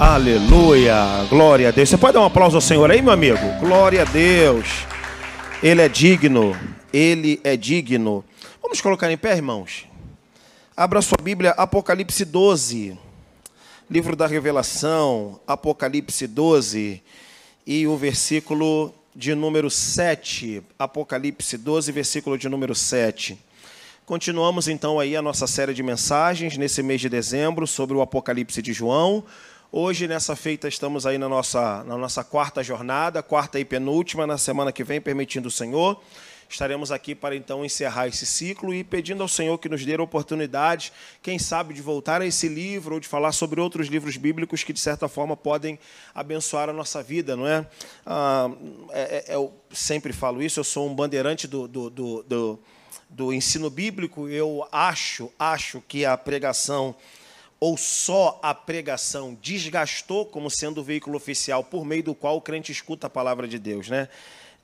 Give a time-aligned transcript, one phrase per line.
[0.00, 1.88] Aleluia, glória a Deus.
[1.88, 3.38] Você pode dar um aplauso ao Senhor aí, meu amigo?
[3.58, 4.68] Glória a Deus.
[5.60, 6.56] Ele é digno,
[6.92, 8.24] ele é digno.
[8.62, 9.88] Vamos colocar em pé, irmãos.
[10.76, 12.96] Abra sua Bíblia, Apocalipse 12.
[13.90, 17.02] Livro da Revelação, Apocalipse 12.
[17.66, 20.62] E o versículo de número 7.
[20.78, 23.36] Apocalipse 12, versículo de número 7.
[24.06, 28.62] Continuamos então aí a nossa série de mensagens nesse mês de dezembro sobre o Apocalipse
[28.62, 29.24] de João.
[29.70, 34.38] Hoje, nessa feita, estamos aí na nossa, na nossa quarta jornada, quarta e penúltima, na
[34.38, 36.00] semana que vem, permitindo o Senhor.
[36.48, 40.02] Estaremos aqui para então encerrar esse ciclo e pedindo ao Senhor que nos dê a
[40.02, 40.90] oportunidade,
[41.22, 44.72] quem sabe, de voltar a esse livro ou de falar sobre outros livros bíblicos que,
[44.72, 45.78] de certa forma, podem
[46.14, 47.66] abençoar a nossa vida, não é?
[48.06, 48.50] Ah,
[48.90, 52.58] é, é eu sempre falo isso, eu sou um bandeirante do, do, do, do
[53.10, 56.94] do ensino bíblico, eu acho, acho que a pregação
[57.60, 62.40] ou só a pregação desgastou como sendo o veículo oficial por meio do qual o
[62.40, 64.08] crente escuta a palavra de Deus, né?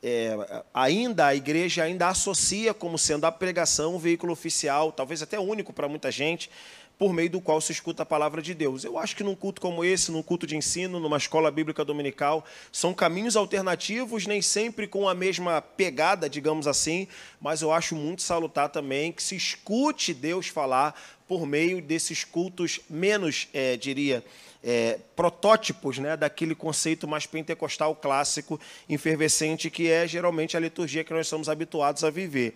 [0.07, 5.41] É, ainda a igreja ainda associa como sendo a pregação o veículo oficial, talvez até
[5.41, 6.51] único para muita gente,
[6.99, 8.85] por meio do qual se escuta a palavra de Deus.
[8.85, 12.45] Eu acho que num culto como esse, num culto de ensino, numa escola bíblica dominical,
[12.71, 17.09] são caminhos alternativos, nem sempre com a mesma pegada, digamos assim,
[17.41, 20.95] mas eu acho muito salutar também que se escute Deus falar
[21.27, 24.23] por meio desses cultos menos, é, diria,
[24.63, 28.59] é, protótipos né, daquele conceito mais pentecostal clássico,
[28.89, 32.55] efervescente, que é geralmente a liturgia que nós somos habituados a viver.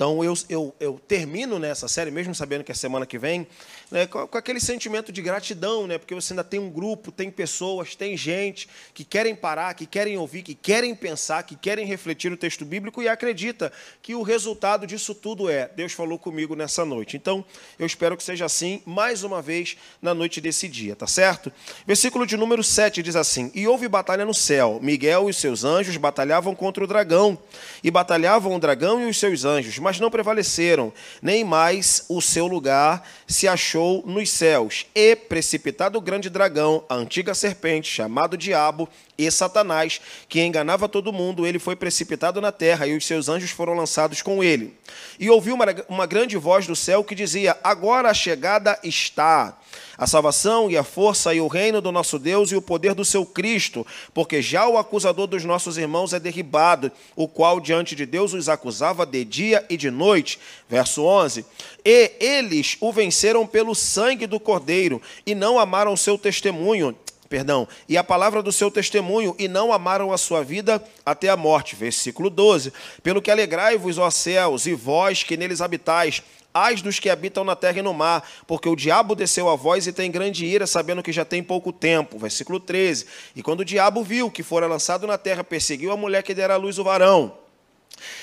[0.00, 3.46] Então eu, eu, eu termino nessa série, mesmo sabendo que é semana que vem,
[3.90, 7.30] né, com, com, aquele sentimento de gratidão, né, porque você ainda tem um grupo, tem
[7.30, 12.32] pessoas, tem gente que querem parar, que querem ouvir, que querem pensar, que querem refletir
[12.32, 16.82] o texto bíblico e acredita que o resultado disso tudo é Deus falou comigo nessa
[16.82, 17.18] noite.
[17.18, 17.44] Então
[17.78, 21.52] eu espero que seja assim mais uma vez na noite desse dia, tá certo?
[21.86, 25.98] Versículo de número 7 diz assim: E houve batalha no céu, Miguel e seus anjos
[25.98, 27.38] batalhavam contra o dragão,
[27.84, 32.46] e batalhavam o dragão e os seus anjos, mas não prevaleceram, nem mais o seu
[32.46, 34.86] lugar se achou nos céus.
[34.94, 41.12] E precipitado o grande dragão, a antiga serpente, chamado Diabo e Satanás, que enganava todo
[41.12, 44.74] mundo, ele foi precipitado na terra e os seus anjos foram lançados com ele.
[45.18, 49.58] E ouviu uma, uma grande voz do céu que dizia: Agora a chegada está
[49.96, 53.04] a salvação e a força e o reino do nosso Deus e o poder do
[53.04, 58.06] seu Cristo, porque já o acusador dos nossos irmãos é derribado, o qual diante de
[58.06, 60.38] Deus os acusava de dia e de noite.
[60.68, 61.44] Verso 11:
[61.84, 66.96] E eles o venceram pelo sangue do Cordeiro e não amaram o seu testemunho
[67.30, 71.36] perdão, e a palavra do seu testemunho, e não amaram a sua vida até a
[71.36, 71.76] morte.
[71.76, 72.72] Versículo 12.
[73.04, 77.54] Pelo que alegrai-vos, ó céus, e vós que neles habitais, Ai dos que habitam na
[77.54, 81.02] terra e no mar, porque o diabo desceu a vós e tem grande ira, sabendo
[81.02, 82.18] que já tem pouco tempo.
[82.18, 83.06] Versículo 13.
[83.36, 86.54] E quando o diabo viu que fora lançado na terra, perseguiu a mulher que dera
[86.54, 87.32] à luz o varão.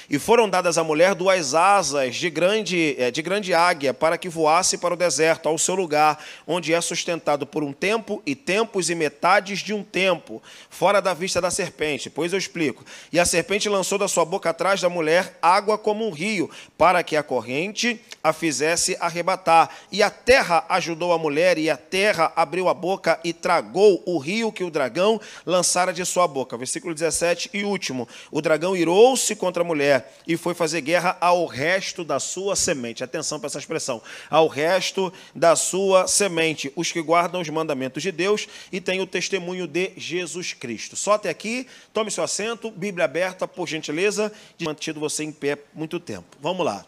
[0.09, 4.29] E foram dadas à mulher duas asas de grande, eh, de grande águia, para que
[4.29, 8.89] voasse para o deserto, ao seu lugar, onde é sustentado por um tempo e tempos
[8.89, 12.09] e metades de um tempo, fora da vista da serpente.
[12.09, 12.85] Pois eu explico.
[13.11, 17.03] E a serpente lançou da sua boca atrás da mulher água como um rio, para
[17.03, 19.69] que a corrente a fizesse arrebatar.
[19.91, 24.17] E a terra ajudou a mulher, e a terra abriu a boca e tragou o
[24.17, 26.57] rio que o dragão lançara de sua boca.
[26.57, 28.07] Versículo 17 e último.
[28.31, 33.03] O dragão irou-se contra mulher e foi fazer guerra ao resto da sua semente.
[33.03, 34.01] Atenção para essa expressão.
[34.29, 39.07] Ao resto da sua semente, os que guardam os mandamentos de Deus e têm o
[39.07, 40.95] testemunho de Jesus Cristo.
[40.95, 45.57] Só até aqui, tome seu assento, Bíblia aberta, por gentileza, de mantido você em pé
[45.73, 46.37] muito tempo.
[46.41, 46.85] Vamos lá.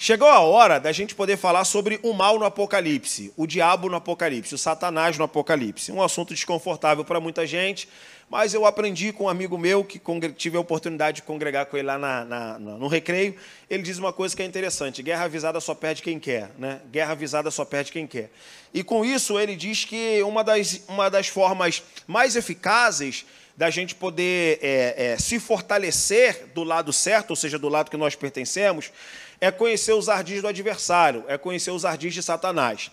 [0.00, 3.96] Chegou a hora da gente poder falar sobre o mal no Apocalipse, o diabo no
[3.96, 5.90] Apocalipse, o Satanás no Apocalipse.
[5.90, 7.88] Um assunto desconfortável para muita gente,
[8.30, 10.00] mas eu aprendi com um amigo meu, que
[10.36, 13.34] tive a oportunidade de congregar com ele lá na, na, no recreio.
[13.68, 16.52] Ele diz uma coisa que é interessante: guerra avisada só perde quem quer.
[16.56, 16.80] Né?
[16.92, 18.30] Guerra avisada só perde quem quer.
[18.72, 23.26] E com isso, ele diz que uma das, uma das formas mais eficazes
[23.56, 27.96] da gente poder é, é, se fortalecer do lado certo, ou seja, do lado que
[27.96, 28.92] nós pertencemos,
[29.40, 32.90] é conhecer os ardis do adversário, é conhecer os ardis de Satanás.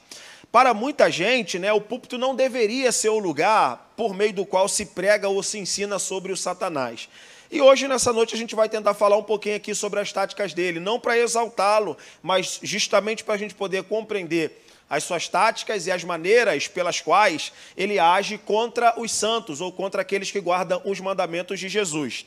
[0.52, 4.68] Para muita gente, né, o púlpito não deveria ser o lugar por meio do qual
[4.68, 7.10] se prega ou se ensina sobre o Satanás.
[7.52, 10.54] E hoje, nessa noite, a gente vai tentar falar um pouquinho aqui sobre as táticas
[10.54, 15.92] dele, não para exaltá-lo, mas justamente para a gente poder compreender as suas táticas e
[15.92, 21.00] as maneiras pelas quais ele age contra os santos ou contra aqueles que guardam os
[21.00, 22.26] mandamentos de Jesus.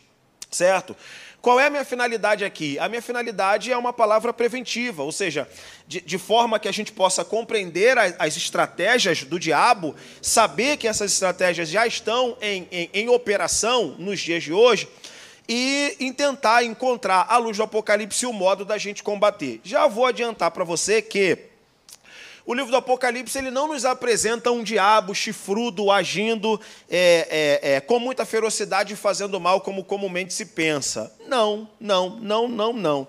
[0.50, 0.97] Certo?
[1.41, 2.79] Qual é a minha finalidade aqui?
[2.79, 5.49] A minha finalidade é uma palavra preventiva, ou seja,
[5.87, 10.89] de, de forma que a gente possa compreender as, as, estratégias do diabo, saber que
[10.89, 14.89] essas estratégias já estão em, em, em operação nos dias de hoje
[15.49, 19.61] e tentar encontrar, à luz do Apocalipse, o modo da gente combater.
[19.65, 21.48] Já vou adiantar para você que
[22.49, 26.59] o livro do Apocalipse ele não nos apresenta um diabo chifrudo agindo
[26.89, 31.15] é, é, é, com muita ferocidade e fazendo mal como comumente se pensa.
[31.27, 33.09] Não, não, não, não, não.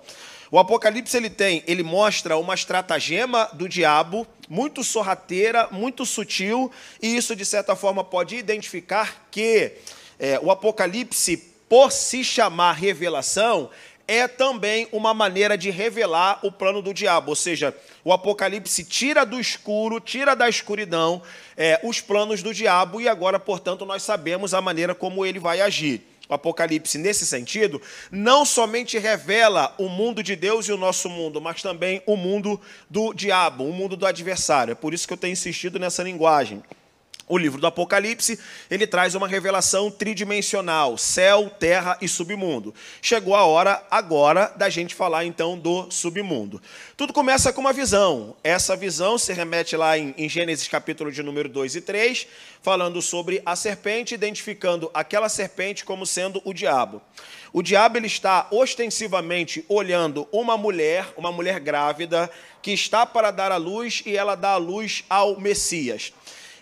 [0.52, 6.70] O Apocalipse ele tem, ele mostra uma estratagema do diabo muito sorrateira, muito sutil,
[7.02, 9.72] e isso de certa forma pode identificar que
[10.20, 11.38] é, o Apocalipse,
[11.70, 13.70] por se chamar revelação,
[14.10, 19.24] é também uma maneira de revelar o plano do diabo, ou seja, o Apocalipse tira
[19.24, 21.22] do escuro, tira da escuridão
[21.56, 25.62] é, os planos do diabo e agora, portanto, nós sabemos a maneira como ele vai
[25.62, 26.02] agir.
[26.28, 27.80] O Apocalipse, nesse sentido,
[28.10, 32.60] não somente revela o mundo de Deus e o nosso mundo, mas também o mundo
[32.90, 34.72] do diabo, o mundo do adversário.
[34.72, 36.64] É por isso que eu tenho insistido nessa linguagem.
[37.30, 38.40] O livro do Apocalipse,
[38.72, 42.74] ele traz uma revelação tridimensional, céu, terra e submundo.
[43.04, 46.60] Chegou a hora agora da gente falar então do submundo.
[46.98, 48.36] Tudo começa com uma visão.
[48.44, 52.26] Essa visão se remete lá em, em Gênesis capítulo de número 2 e 3,
[52.64, 57.00] falando sobre a serpente, identificando aquela serpente como sendo o diabo.
[57.54, 62.30] O diabo ele está ostensivamente olhando uma mulher, uma mulher grávida,
[62.62, 66.12] que está para dar à luz e ela dá à luz ao Messias.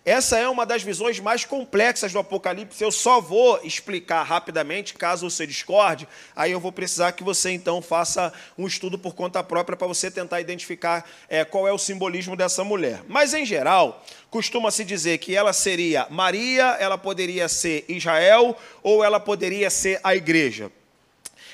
[0.07, 2.81] Essa é uma das visões mais complexas do Apocalipse.
[2.81, 6.07] Eu só vou explicar rapidamente, caso você discorde.
[6.33, 10.09] Aí eu vou precisar que você então faça um estudo por conta própria para você
[10.09, 13.01] tentar identificar é, qual é o simbolismo dessa mulher.
[13.06, 19.19] Mas em geral, costuma-se dizer que ela seria Maria, ela poderia ser Israel ou ela
[19.19, 20.71] poderia ser a igreja.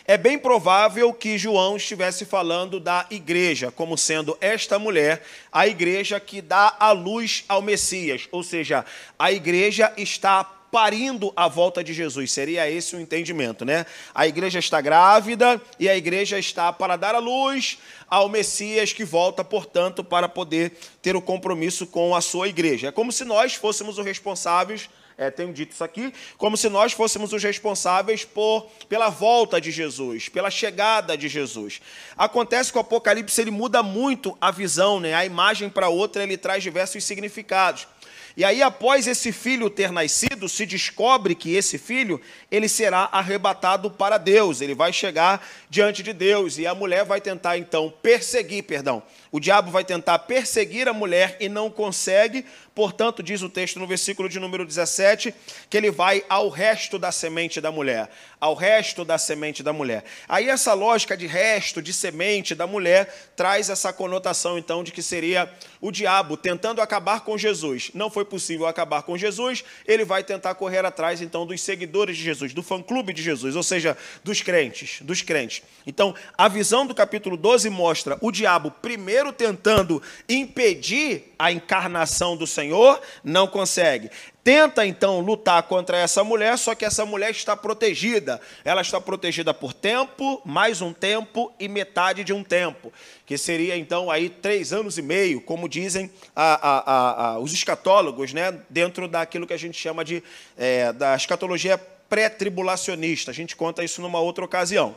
[0.05, 6.19] É bem provável que João estivesse falando da igreja, como sendo esta mulher a igreja
[6.19, 8.83] que dá a luz ao Messias, ou seja,
[9.17, 12.33] a igreja está parindo a volta de Jesus.
[12.33, 13.85] Seria esse o entendimento, né?
[14.13, 17.77] A igreja está grávida e a igreja está para dar a luz
[18.09, 22.87] ao Messias que volta, portanto, para poder ter o compromisso com a sua igreja.
[22.89, 26.93] É como se nós fôssemos os responsáveis é, tenho dito isso aqui, como se nós
[26.93, 31.81] fôssemos os responsáveis por, pela volta de Jesus, pela chegada de Jesus.
[32.17, 35.13] Acontece que o Apocalipse ele muda muito a visão, né?
[35.13, 37.87] a imagem para outra ele traz diversos significados.
[38.35, 42.19] E aí, após esse filho ter nascido, se descobre que esse filho
[42.53, 47.19] ele será arrebatado para Deus, ele vai chegar diante de Deus e a mulher vai
[47.19, 49.01] tentar então perseguir, perdão,
[49.31, 52.45] o diabo vai tentar perseguir a mulher e não consegue,
[52.75, 55.33] portanto, diz o texto no versículo de número 17,
[55.67, 58.07] que ele vai ao resto da semente da mulher,
[58.39, 60.03] ao resto da semente da mulher.
[60.29, 65.01] Aí essa lógica de resto, de semente da mulher, traz essa conotação então de que
[65.01, 65.51] seria
[65.81, 67.89] o diabo tentando acabar com Jesus.
[67.95, 72.23] Não foi possível acabar com Jesus, ele vai tentar correr atrás então dos seguidores de
[72.23, 75.61] Jesus, do fã-clube de Jesus, ou seja, dos crentes, dos crentes.
[75.85, 82.37] Então, a visão do capítulo 12 mostra o diabo primeiro primeiro tentando impedir a encarnação
[82.37, 84.09] do Senhor, não consegue.
[84.43, 88.41] Tenta então lutar contra essa mulher, só que essa mulher está protegida.
[88.65, 92.91] Ela está protegida por tempo, mais um tempo e metade de um tempo,
[93.25, 98.33] que seria então aí três anos e meio, como dizem a, a, a, os escatólogos,
[98.33, 100.21] né, dentro daquilo que a gente chama de
[100.57, 101.77] é, da escatologia
[102.13, 103.31] pré-tribulacionista.
[103.31, 104.95] A gente conta isso numa outra ocasião.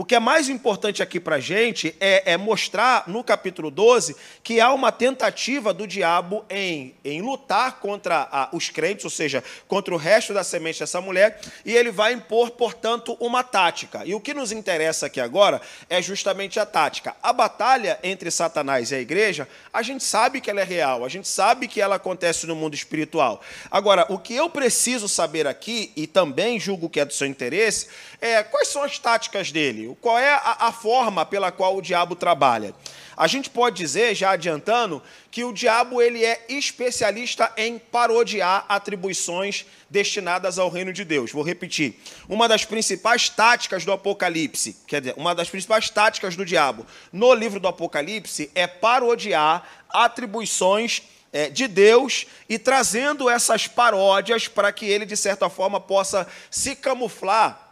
[0.00, 4.16] O que é mais importante aqui para a gente é, é, mostrar no capítulo 12
[4.42, 9.44] que há uma tentativa do diabo em, em lutar contra a, os crentes, ou seja,
[9.68, 14.00] contra o resto da semente dessa mulher, e ele vai impor, portanto, uma tática.
[14.06, 17.14] E o que nos interessa aqui agora é justamente a tática.
[17.22, 21.10] A batalha entre Satanás e a igreja, a gente sabe que ela é real, a
[21.10, 23.42] gente sabe que ela acontece no mundo espiritual.
[23.70, 27.88] Agora, o que eu preciso saber aqui, e também julgo que é do seu interesse,
[28.18, 32.14] é quais são as táticas dele qual é a, a forma pela qual o diabo
[32.14, 32.74] trabalha?
[33.16, 39.66] A gente pode dizer, já adiantando, que o diabo ele é especialista em parodiar atribuições
[39.90, 41.30] destinadas ao reino de Deus.
[41.30, 42.00] Vou repetir.
[42.28, 47.34] Uma das principais táticas do Apocalipse, quer dizer, uma das principais táticas do diabo no
[47.34, 54.86] livro do Apocalipse é parodiar atribuições é, de Deus e trazendo essas paródias para que
[54.86, 57.69] ele, de certa forma, possa se camuflar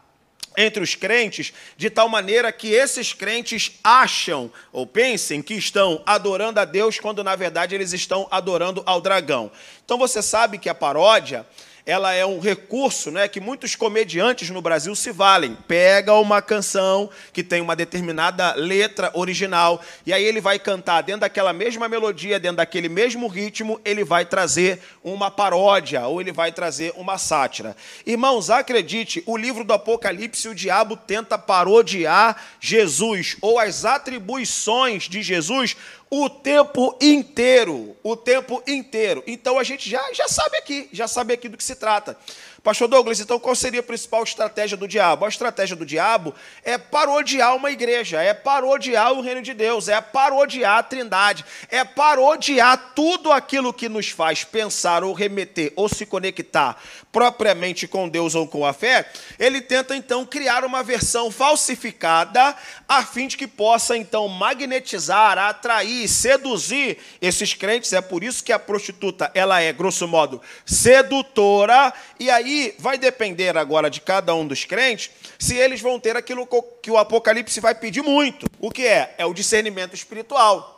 [0.59, 6.59] entre os crentes, de tal maneira que esses crentes acham ou pensem que estão adorando
[6.59, 9.53] a Deus, quando na verdade eles estão adorando ao dragão.
[9.85, 11.47] Então você sabe que a paródia
[11.88, 15.57] ela é um recurso né, que muitos comediantes no Brasil se valem.
[15.66, 21.23] Pega uma canção que tem uma determinada letra original, e aí ele vai cantar dentro
[21.23, 26.52] daquela mesma melodia, dentro daquele mesmo ritmo, ele vai trazer uma paródia, ou ele vai
[26.52, 27.75] trazer uma sátira.
[28.04, 35.23] Irmãos, acredite, o livro do Apocalipse, o diabo tenta parodiar Jesus, ou as atribuições de
[35.23, 35.75] Jesus,
[36.11, 39.23] o tempo inteiro, o tempo inteiro.
[39.27, 42.17] Então a gente já, já sabe aqui, já sabe aqui do que se trata.
[42.62, 45.25] Pastor Douglas, então qual seria a principal estratégia do diabo?
[45.25, 46.35] A estratégia do diabo
[46.65, 51.85] é parodiar uma igreja, é parodiar o reino de Deus, é parodiar a trindade, é
[51.85, 56.81] parodiar tudo aquilo que nos faz pensar ou remeter ou se conectar
[57.12, 59.09] propriamente com Deus ou com a fé.
[59.38, 62.55] Ele tenta então criar uma versão falsificada
[62.88, 67.93] a fim de que possa então magnetizar, atrair, seduzir esses crentes.
[67.93, 72.97] É por isso que a prostituta, ela é, grosso modo, sedutora e aí aí vai
[72.97, 76.49] depender agora de cada um dos crentes se eles vão ter aquilo
[76.83, 78.47] que o Apocalipse vai pedir muito.
[78.59, 79.14] O que é?
[79.19, 80.76] É o discernimento espiritual.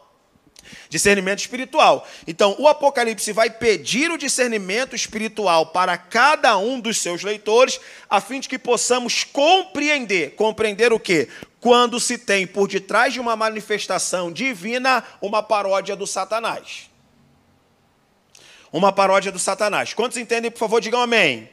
[0.89, 2.07] Discernimento espiritual.
[2.27, 8.21] Então, o Apocalipse vai pedir o discernimento espiritual para cada um dos seus leitores, a
[8.21, 10.35] fim de que possamos compreender.
[10.35, 11.29] Compreender o quê?
[11.61, 16.91] Quando se tem por detrás de uma manifestação divina uma paródia do Satanás.
[18.73, 19.95] Uma paródia do Satanás.
[19.95, 21.49] Quantos entendem, por favor, digam amém.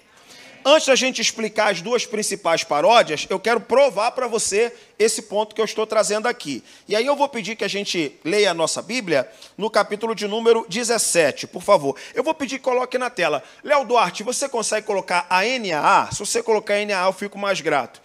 [0.69, 5.55] Antes da gente explicar as duas principais paródias, eu quero provar para você esse ponto
[5.55, 6.61] que eu estou trazendo aqui.
[6.89, 9.25] E aí eu vou pedir que a gente leia a nossa Bíblia
[9.57, 11.95] no capítulo de número 17, por favor.
[12.13, 13.41] Eu vou pedir que coloque na tela.
[13.63, 16.09] Léo Duarte, você consegue colocar a NAA?
[16.11, 18.01] Se você colocar a NAA, eu fico mais grato.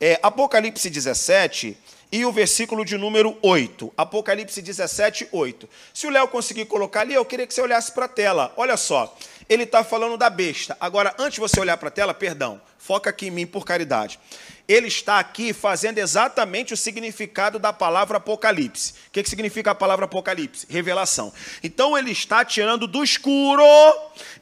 [0.00, 1.76] É, Apocalipse 17
[2.10, 3.92] e o versículo de número 8.
[3.94, 5.68] Apocalipse 17, 8.
[5.92, 8.54] Se o Léo conseguir colocar ali, eu queria que você olhasse para a tela.
[8.56, 9.14] Olha só
[9.48, 10.76] ele está falando da besta.
[10.80, 14.18] Agora, antes de você olhar para a tela, perdão, foca aqui em mim por caridade.
[14.68, 18.94] Ele está aqui fazendo exatamente o significado da palavra Apocalipse.
[19.06, 20.66] O que, que significa a palavra Apocalipse?
[20.68, 21.32] Revelação.
[21.62, 23.62] Então ele está tirando do escuro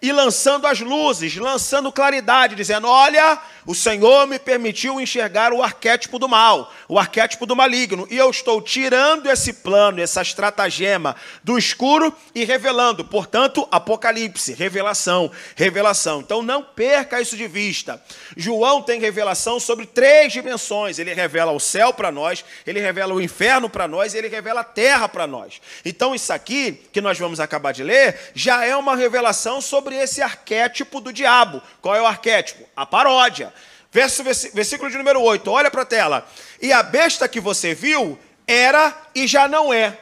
[0.05, 6.19] e lançando as luzes, lançando claridade, dizendo: Olha, o Senhor me permitiu enxergar o arquétipo
[6.19, 11.57] do mal, o arquétipo do maligno, e eu estou tirando esse plano, essa estratagema do
[11.57, 13.03] escuro e revelando.
[13.03, 16.21] Portanto, Apocalipse, revelação, revelação.
[16.21, 17.99] Então não perca isso de vista.
[18.37, 23.23] João tem revelação sobre três dimensões: ele revela o céu para nós, ele revela o
[23.23, 25.63] inferno para nós, ele revela a terra para nós.
[25.83, 30.23] Então, isso aqui que nós vamos acabar de ler já é uma revelação sobre esse
[30.23, 31.63] arquétipo do diabo.
[31.81, 32.65] Qual é o arquétipo?
[32.77, 33.53] A paródia.
[33.91, 36.29] Verso, versículo de número 8, olha para a tela.
[36.61, 39.99] E a besta que você viu era e já não é.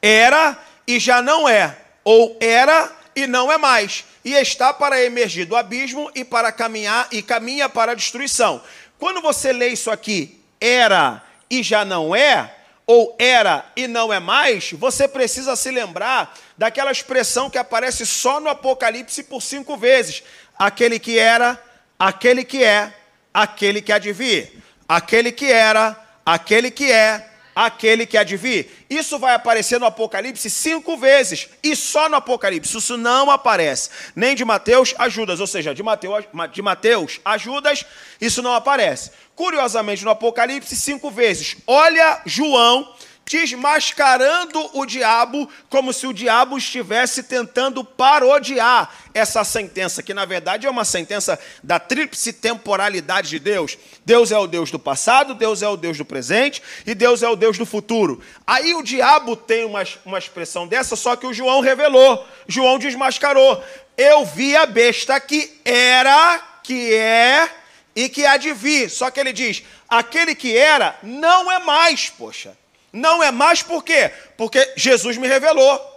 [0.00, 1.76] Era e já não é.
[2.04, 4.04] Ou era e não é mais.
[4.24, 8.62] E está para emergir do abismo e para caminhar e caminha para a destruição.
[8.98, 12.55] Quando você lê isso aqui, era e já não é,
[12.86, 18.38] ou era e não é mais, você precisa se lembrar daquela expressão que aparece só
[18.38, 20.22] no Apocalipse por cinco vezes:
[20.56, 21.60] aquele que era,
[21.98, 22.94] aquele que é,
[23.34, 28.86] aquele que vir, aquele que era, aquele que é, aquele que vir.
[28.88, 32.76] Isso vai aparecer no Apocalipse cinco vezes, e só no Apocalipse.
[32.76, 37.38] Isso não aparece nem de Mateus a Judas, ou seja, de Mateus, de Mateus a
[37.38, 37.84] Judas,
[38.20, 39.10] isso não aparece.
[39.36, 41.58] Curiosamente, no Apocalipse, cinco vezes.
[41.66, 42.92] Olha João
[43.26, 50.66] desmascarando o diabo, como se o diabo estivesse tentando parodiar essa sentença, que na verdade
[50.66, 53.76] é uma sentença da tríplice temporalidade de Deus.
[54.04, 57.28] Deus é o Deus do passado, Deus é o Deus do presente e Deus é
[57.28, 58.22] o Deus do futuro.
[58.46, 63.62] Aí o diabo tem uma, uma expressão dessa, só que o João revelou, João desmascarou.
[63.96, 67.50] Eu vi a besta que era, que é
[67.96, 68.90] e que há de vir.
[68.90, 72.56] Só que ele diz: aquele que era não é mais, poxa.
[72.92, 74.12] Não é mais por quê?
[74.36, 75.94] Porque Jesus me revelou.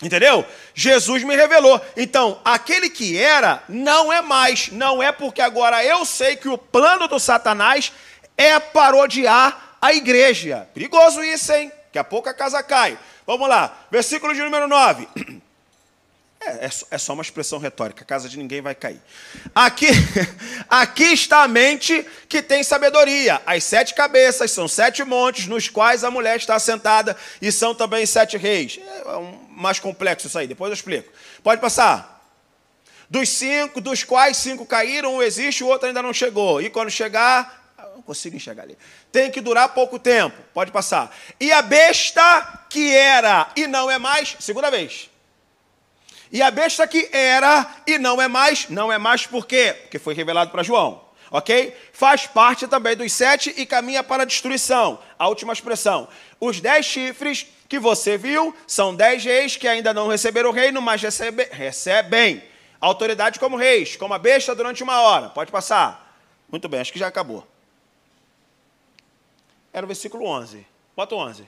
[0.00, 0.46] Entendeu?
[0.74, 1.80] Jesus me revelou.
[1.96, 4.68] Então, aquele que era não é mais.
[4.70, 7.92] Não é porque agora eu sei que o plano do Satanás
[8.36, 10.68] é parodiar a igreja.
[10.72, 11.72] Perigoso isso, hein?
[11.86, 12.96] Daqui a pouco a casa cai.
[13.26, 13.86] Vamos lá.
[13.90, 15.08] Versículo de número 9.
[16.40, 19.00] É, é, é, só uma expressão retórica, a casa de ninguém vai cair.
[19.52, 19.88] Aqui,
[20.70, 23.42] aqui está a mente que tem sabedoria.
[23.44, 28.06] As sete cabeças são sete montes nos quais a mulher está assentada e são também
[28.06, 28.78] sete reis.
[29.04, 31.12] É um, mais complexo isso aí, depois eu explico.
[31.42, 32.16] Pode passar.
[33.10, 36.62] Dos cinco, dos quais cinco caíram, um existe, o outro ainda não chegou.
[36.62, 38.78] E quando chegar, não consigo enxergar ali.
[39.10, 40.36] Tem que durar pouco tempo.
[40.54, 41.12] Pode passar.
[41.40, 45.10] E a besta que era e não é mais, segunda vez
[46.30, 49.74] E a besta que era e não é mais, não é mais por quê?
[49.82, 51.06] Porque foi revelado para João.
[51.30, 51.76] Ok?
[51.92, 54.98] Faz parte também dos sete e caminha para a destruição.
[55.18, 56.08] A última expressão.
[56.40, 60.80] Os dez chifres que você viu são dez reis que ainda não receberam o reino,
[60.80, 62.42] mas recebe, recebem
[62.80, 65.28] autoridade como reis, como a besta durante uma hora.
[65.28, 66.16] Pode passar.
[66.50, 67.46] Muito bem, acho que já acabou.
[69.72, 70.66] Era o versículo 11.
[70.96, 71.46] Bota o 11.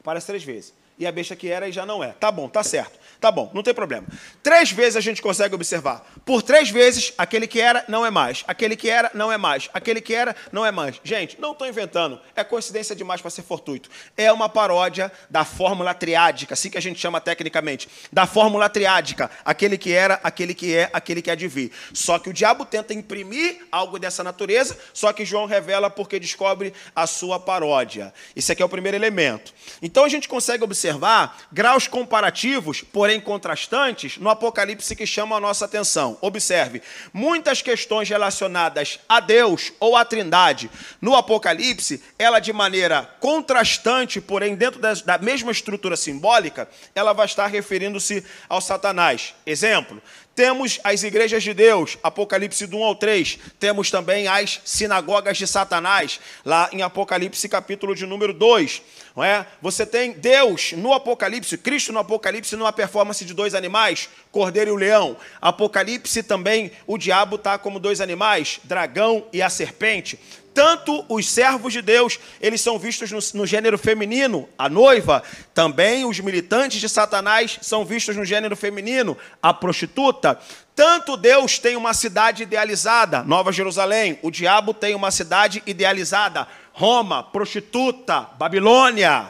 [0.00, 0.74] Aparece três vezes.
[0.98, 2.12] E a besta que era e já não é.
[2.12, 2.99] Tá bom, tá certo.
[3.20, 4.06] Tá bom, não tem problema.
[4.42, 6.02] Três vezes a gente consegue observar.
[6.24, 8.42] Por três vezes, aquele que era não é mais.
[8.48, 9.68] Aquele que era não é mais.
[9.74, 10.98] Aquele que era não é mais.
[11.04, 12.18] Gente, não estou inventando.
[12.34, 13.90] É coincidência demais para ser fortuito.
[14.16, 17.90] É uma paródia da fórmula triádica, assim que a gente chama tecnicamente.
[18.10, 19.30] Da fórmula triádica.
[19.44, 21.72] Aquele que era, aquele que é, aquele que há de vir.
[21.92, 26.72] Só que o diabo tenta imprimir algo dessa natureza, só que João revela porque descobre
[26.96, 28.14] a sua paródia.
[28.34, 29.52] Esse aqui é o primeiro elemento.
[29.82, 35.40] Então a gente consegue observar graus comparativos, porém porém contrastantes, no Apocalipse que chamam a
[35.40, 36.16] nossa atenção.
[36.20, 36.80] Observe,
[37.12, 44.54] muitas questões relacionadas a Deus ou à Trindade, no Apocalipse, ela de maneira contrastante, porém
[44.54, 49.34] dentro da mesma estrutura simbólica, ela vai estar referindo-se ao Satanás.
[49.44, 50.00] Exemplo,
[50.40, 53.38] temos as igrejas de Deus, Apocalipse 1 ao 3.
[53.58, 58.80] Temos também as sinagogas de Satanás, lá em Apocalipse capítulo de número 2.
[59.14, 59.46] Não é?
[59.60, 64.72] Você tem Deus no Apocalipse, Cristo no Apocalipse, numa performance de dois animais, cordeiro e
[64.72, 65.14] o leão.
[65.42, 70.18] Apocalipse também, o diabo está como dois animais, dragão e a serpente.
[70.60, 75.22] Tanto os servos de Deus, eles são vistos no, no, gênero feminino, a noiva.
[75.54, 80.38] Também os militantes de Satanás são vistos no gênero feminino, a prostituta.
[80.76, 84.18] Tanto Deus tem uma cidade idealizada, Nova Jerusalém.
[84.20, 89.28] O diabo tem uma cidade idealizada, Roma, prostituta, Babilônia.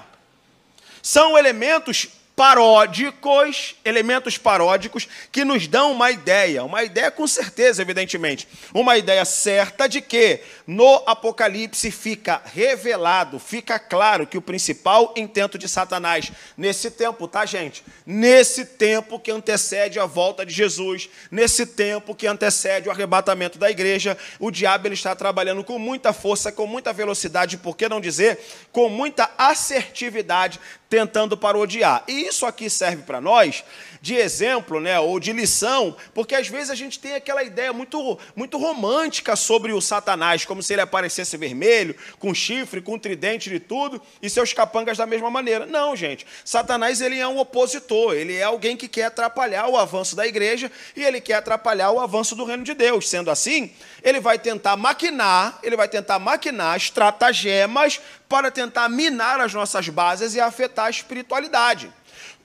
[1.00, 2.08] São elementos
[2.40, 9.26] paródicos, elementos paródicos que nos dão uma ideia, uma ideia com certeza, evidentemente, uma ideia
[9.26, 16.32] certa de que no Apocalipse fica revelado, fica claro que o principal intento de Satanás
[16.56, 17.85] nesse tempo, tá, gente?
[18.06, 23.71] Nesse tempo que antecede a volta de Jesus, nesse tempo que antecede o arrebatamento da
[23.71, 28.00] igreja, o diabo ele está trabalhando com muita força, com muita velocidade, por que não
[28.00, 28.38] dizer,
[28.73, 30.58] com muita assertividade,
[30.90, 32.02] tentando parodiar.
[32.08, 33.64] E isso aqui serve para nós
[34.00, 38.19] de exemplo, né, ou de lição, porque às vezes a gente tem aquela ideia muito,
[38.34, 43.60] muito romântica sobre o Satanás, como se ele aparecesse vermelho, com chifre, com tridente e
[43.60, 45.67] tudo, e seus capangas da mesma maneira.
[45.67, 46.26] Não, gente.
[46.45, 50.71] Satanás ele é um opositor, ele é alguém que quer atrapalhar o avanço da igreja
[50.97, 53.08] e ele quer atrapalhar o avanço do reino de Deus.
[53.08, 59.52] Sendo assim, ele vai tentar maquinar, ele vai tentar maquinar estratagemas para tentar minar as
[59.52, 61.93] nossas bases e afetar a espiritualidade.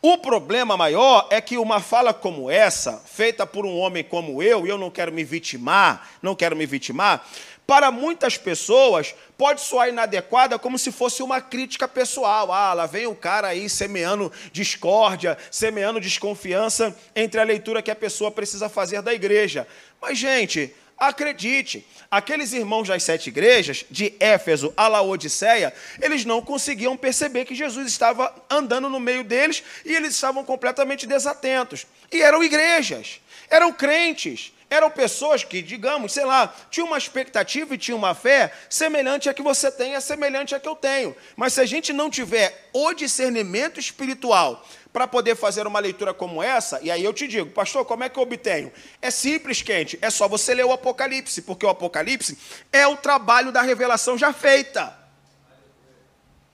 [0.07, 4.63] O problema maior é que uma fala como essa, feita por um homem como eu,
[4.63, 7.27] e eu não quero me vitimar, não quero me vitimar,
[7.65, 12.51] para muitas pessoas pode soar inadequada como se fosse uma crítica pessoal.
[12.51, 17.95] Ah, lá vem o cara aí semeando discórdia, semeando desconfiança entre a leitura que a
[17.95, 19.67] pessoa precisa fazer da igreja.
[19.99, 26.95] Mas, gente, Acredite, aqueles irmãos das sete igrejas, de Éfeso a Laodiceia, eles não conseguiam
[26.95, 31.85] perceber que Jesus estava andando no meio deles e eles estavam completamente desatentos.
[32.11, 37.77] E eram igrejas, eram crentes, eram pessoas que, digamos, sei lá, tinham uma expectativa e
[37.77, 41.15] tinham uma fé semelhante à que você tem, é semelhante à que eu tenho.
[41.35, 46.41] Mas se a gente não tiver o discernimento espiritual para poder fazer uma leitura como
[46.41, 48.71] essa, e aí eu te digo, pastor, como é que eu obtenho?
[49.01, 52.37] É simples, quente, é só você ler o Apocalipse, porque o Apocalipse
[52.71, 54.97] é o trabalho da revelação já feita.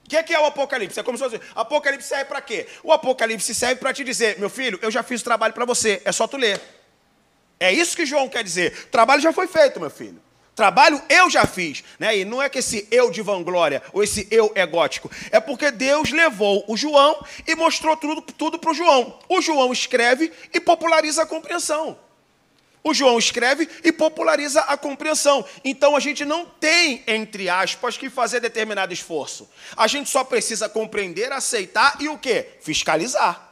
[0.04, 0.98] O que, é que é o Apocalipse?
[0.98, 1.40] É como se fosse.
[1.54, 2.66] Apocalipse serve para quê?
[2.82, 6.02] O Apocalipse serve para te dizer, meu filho, eu já fiz o trabalho para você,
[6.04, 6.60] é só tu ler.
[7.62, 8.88] É isso que João quer dizer.
[8.90, 10.20] Trabalho já foi feito, meu filho.
[10.52, 12.18] Trabalho eu já fiz, né?
[12.18, 16.10] E não é que esse eu de vanglória ou esse eu egótico, é porque Deus
[16.10, 19.16] levou o João e mostrou tudo tudo para o João.
[19.28, 21.96] O João escreve e populariza a compreensão.
[22.82, 25.44] O João escreve e populariza a compreensão.
[25.64, 29.48] Então a gente não tem, entre aspas, que fazer determinado esforço.
[29.76, 32.48] A gente só precisa compreender, aceitar e o quê?
[32.60, 33.51] Fiscalizar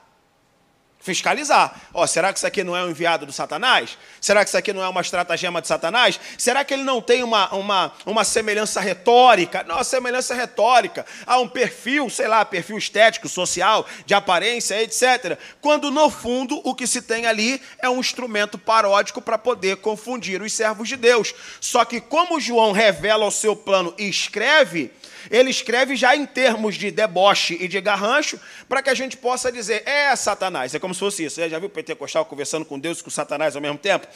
[1.00, 1.74] fiscalizar.
[1.94, 3.96] Ó, será que isso aqui não é um enviado do Satanás?
[4.20, 6.20] Será que isso aqui não é uma estratagema de Satanás?
[6.36, 9.64] Será que ele não tem uma, uma, uma semelhança retórica?
[9.64, 11.06] Não, semelhança retórica.
[11.26, 15.38] Há um perfil, sei lá, perfil estético, social, de aparência, etc.
[15.60, 20.42] Quando, no fundo, o que se tem ali é um instrumento paródico para poder confundir
[20.42, 21.34] os servos de Deus.
[21.60, 24.92] Só que como João revela o seu plano e escreve,
[25.30, 29.50] ele escreve já em termos de deboche e de garrancho, para que a gente possa
[29.50, 30.74] dizer, é Satanás.
[30.74, 31.36] É como se fosse isso.
[31.36, 34.06] Você já viu o pentecostal conversando com Deus e com Satanás ao mesmo tempo?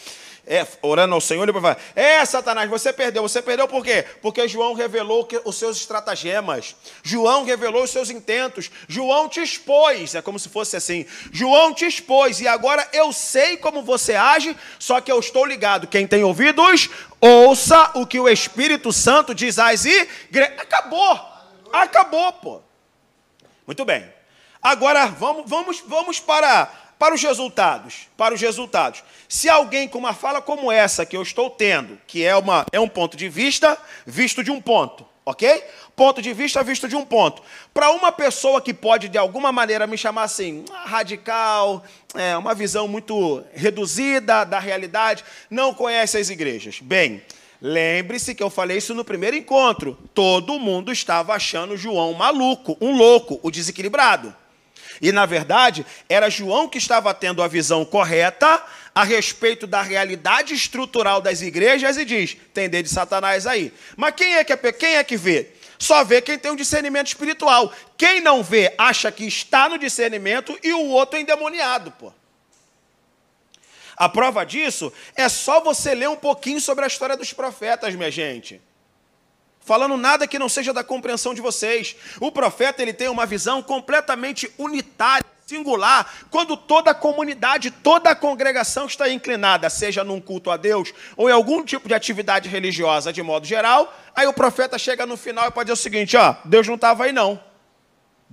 [0.47, 3.23] É, orando ao Senhor, ele vai falar, é Satanás, você perdeu.
[3.23, 4.05] Você perdeu por quê?
[4.21, 6.77] Porque João revelou que, os seus estratagemas.
[7.03, 8.71] João revelou os seus intentos.
[8.87, 10.15] João te expôs.
[10.15, 11.07] É como se fosse assim.
[11.33, 12.41] João te expôs.
[12.41, 15.87] E agora eu sei como você age, só que eu estou ligado.
[15.87, 20.59] Quem tem ouvidos, ouça o que o Espírito Santo diz às igrejas.
[20.59, 21.21] Acabou.
[21.73, 22.61] Acabou, pô.
[23.67, 24.13] Muito bem.
[24.61, 29.03] Agora vamos, vamos, vamos para para os resultados, para os resultados.
[29.29, 32.81] Se alguém com uma fala como essa que eu estou tendo, que é, uma, é
[32.81, 33.77] um ponto de vista
[34.07, 35.63] visto de um ponto, ok?
[35.97, 37.43] Ponto de vista visto de um ponto.
[37.73, 42.55] Para uma pessoa que pode de alguma maneira me chamar assim, ah, radical, é, uma
[42.55, 46.81] visão muito reduzida da realidade, não conhece as igrejas.
[46.81, 47.23] Bem,
[47.67, 49.97] Lembre-se que eu falei isso no primeiro encontro.
[50.13, 54.37] Todo mundo estava achando João maluco, um louco, o desequilibrado.
[55.01, 58.63] E, na verdade, era João que estava tendo a visão correta
[58.95, 63.73] a respeito da realidade estrutural das igrejas e diz: tem de Satanás aí.
[63.97, 65.49] Mas quem é que, é, quem é que vê?
[65.79, 67.73] Só vê quem tem um discernimento espiritual.
[67.97, 72.13] Quem não vê, acha que está no discernimento e o outro é endemoniado, pô.
[73.97, 78.11] A prova disso é só você ler um pouquinho sobre a história dos profetas, minha
[78.11, 78.61] gente
[79.65, 81.97] falando nada que não seja da compreensão de vocês.
[82.21, 88.15] O profeta ele tem uma visão completamente unitária, singular, quando toda a comunidade, toda a
[88.15, 93.13] congregação está inclinada, seja num culto a Deus ou em algum tipo de atividade religiosa
[93.13, 96.35] de modo geral, aí o profeta chega no final e pode dizer o seguinte, ó,
[96.45, 97.39] Deus não estava aí não.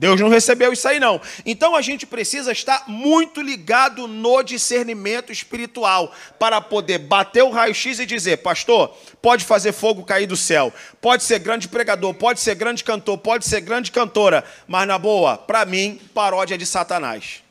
[0.01, 1.21] Deus não recebeu isso aí, não.
[1.45, 7.99] Então a gente precisa estar muito ligado no discernimento espiritual para poder bater o raio-x
[7.99, 12.55] e dizer: Pastor, pode fazer fogo cair do céu, pode ser grande pregador, pode ser
[12.55, 17.43] grande cantor, pode ser grande cantora, mas na boa, para mim, paródia de Satanás.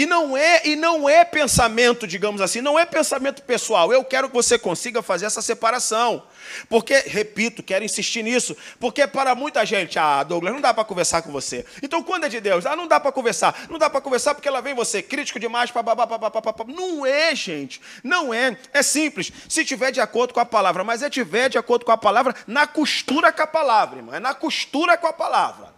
[0.00, 3.92] E não é e não é pensamento, digamos assim, não é pensamento pessoal.
[3.92, 6.22] Eu quero que você consiga fazer essa separação.
[6.70, 11.20] Porque, repito, quero insistir nisso, porque para muita gente, ah, Douglas, não dá para conversar
[11.20, 11.66] com você.
[11.82, 13.66] Então, quando é de Deus, ah, não dá para conversar.
[13.68, 16.64] Não dá para conversar porque ela vem você crítico demais, papapá, papapá.
[16.66, 17.78] Não é, gente.
[18.02, 18.56] Não é.
[18.72, 19.30] É simples.
[19.50, 22.34] Se tiver de acordo com a palavra, mas é tiver de acordo com a palavra
[22.46, 24.14] na costura com a palavra, irmão.
[24.14, 25.69] É na costura com a palavra.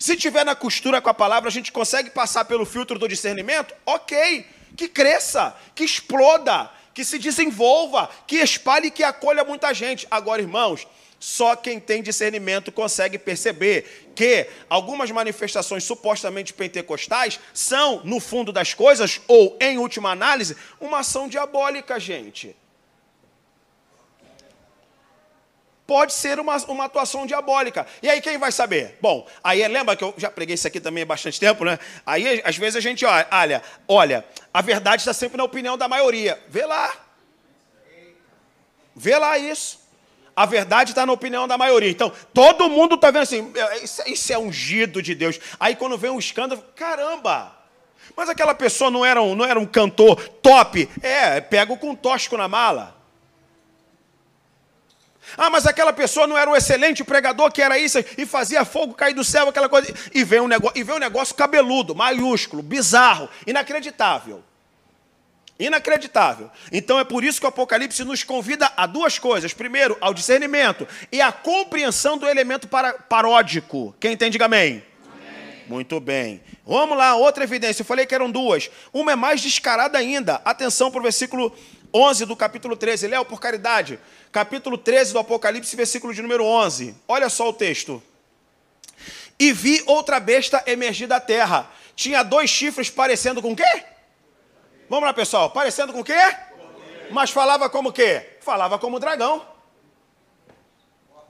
[0.00, 3.74] Se tiver na costura com a palavra, a gente consegue passar pelo filtro do discernimento?
[3.86, 4.46] Ok.
[4.76, 10.06] Que cresça, que exploda que se desenvolva, que espalhe e que acolha muita gente.
[10.10, 10.86] Agora, irmãos,
[11.18, 18.74] só quem tem discernimento consegue perceber que algumas manifestações supostamente pentecostais são, no fundo das
[18.74, 22.56] coisas, ou em última análise, uma ação diabólica, gente.
[25.90, 27.84] Pode ser uma, uma atuação diabólica.
[28.00, 28.96] E aí quem vai saber?
[29.00, 31.80] Bom, aí lembra que eu já preguei isso aqui também há bastante tempo, né?
[32.06, 34.24] Aí às vezes a gente olha, olha,
[34.54, 36.40] a verdade está sempre na opinião da maioria.
[36.48, 36.92] Vê lá.
[38.94, 39.80] Vê lá isso.
[40.36, 41.90] A verdade está na opinião da maioria.
[41.90, 45.40] Então, todo mundo está vendo assim, é, isso, isso é ungido de Deus.
[45.58, 47.52] Aí quando vem um escândalo, caramba!
[48.14, 50.88] Mas aquela pessoa não era um, não era um cantor top.
[51.02, 52.99] É, pega com tóxico na mala.
[55.36, 58.94] Ah, mas aquela pessoa não era um excelente pregador que era isso e fazia fogo
[58.94, 59.92] cair do céu, aquela coisa.
[60.12, 64.42] E vem um negócio, e vem um negócio cabeludo, maiúsculo, bizarro, inacreditável.
[65.58, 66.50] Inacreditável.
[66.72, 69.52] Então é por isso que o Apocalipse nos convida a duas coisas.
[69.52, 73.94] Primeiro, ao discernimento e à compreensão do elemento para, paródico.
[74.00, 74.82] Quem entende, diga amém.
[75.04, 75.64] amém.
[75.68, 76.40] Muito bem.
[76.66, 77.82] Vamos lá, outra evidência.
[77.82, 78.70] Eu falei que eram duas.
[78.90, 80.40] Uma é mais descarada ainda.
[80.46, 81.54] Atenção para o versículo
[81.92, 83.08] 11 do capítulo 13.
[83.08, 83.98] Léo, por caridade,
[84.30, 86.94] capítulo 13 do Apocalipse, versículo de número 11.
[87.08, 88.02] Olha só o texto.
[89.38, 91.70] E vi outra besta emergir da terra.
[91.96, 93.84] Tinha dois chifres parecendo com quê?
[94.88, 95.50] Vamos lá, pessoal.
[95.50, 96.18] Parecendo com quê?
[97.10, 98.36] Mas falava como quê?
[98.40, 99.46] Falava como dragão.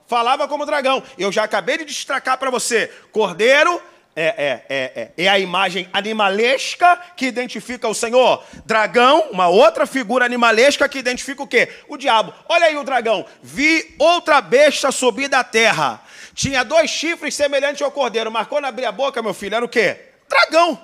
[0.06, 1.02] Falava como dragão.
[1.16, 2.88] Eu já acabei de destacar para você.
[3.12, 3.80] Cordeiro
[4.20, 8.44] é, é, é, é, é a imagem animalesca que identifica o Senhor.
[8.66, 11.70] Dragão, uma outra figura animalesca que identifica o quê?
[11.88, 12.34] O diabo.
[12.46, 13.24] Olha aí o dragão.
[13.42, 16.04] Vi outra besta subir da terra.
[16.34, 18.30] Tinha dois chifres semelhantes ao cordeiro.
[18.30, 19.98] Mas quando abria a boca, meu filho, era o quê?
[20.28, 20.78] Dragão.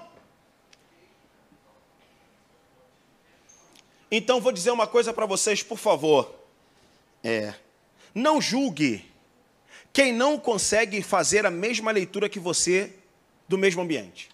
[4.11, 6.35] Então vou dizer uma coisa para vocês, por favor.
[7.23, 7.53] É.
[8.15, 9.05] Não julgue
[9.93, 12.96] quem não consegue fazer a mesma leitura que você
[13.49, 14.29] do mesmo ambiente.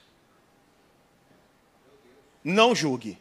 [2.42, 3.18] Não julgue.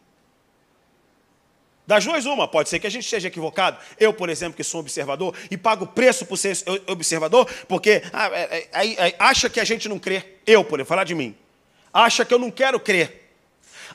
[1.85, 2.47] Das duas, uma.
[2.47, 3.77] Pode ser que a gente esteja equivocado.
[3.99, 8.29] Eu, por exemplo, que sou um observador e pago preço por ser observador, porque ah,
[8.31, 10.23] é, é, é, acha que a gente não crê.
[10.45, 11.35] Eu, por falar de mim.
[11.93, 13.33] Acha que eu não quero crer.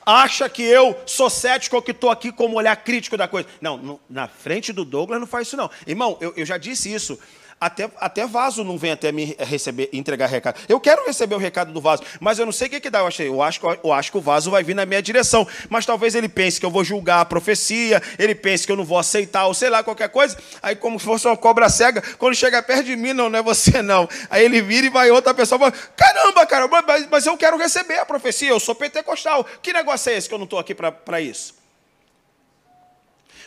[0.05, 3.49] Acha que eu sou cético ou que estou aqui como olhar crítico da coisa.
[3.61, 5.71] Não, na frente do Douglas não faz isso, não.
[5.87, 7.19] Irmão, eu, eu já disse isso.
[7.59, 10.61] Até, até vaso não vem até me receber, entregar recado.
[10.69, 12.99] Eu quero receber o recado do vaso, mas eu não sei o que, que dá.
[12.99, 15.49] Eu, achei, eu, acho, eu acho que o vaso vai vir na minha direção.
[15.71, 18.85] Mas talvez ele pense que eu vou julgar a profecia, ele pense que eu não
[18.85, 20.37] vou aceitar, ou sei lá, qualquer coisa.
[20.63, 23.43] Aí, como se fosse uma cobra cega, quando chega perto de mim, não, não é
[23.43, 24.07] você não.
[24.29, 27.99] Aí ele vira e vai outra pessoa fala: caramba, cara, mas, mas eu quero receber
[27.99, 29.47] a profecia, eu sou pentecostal.
[29.63, 31.66] Que negócio é esse que eu não estou aqui para isso?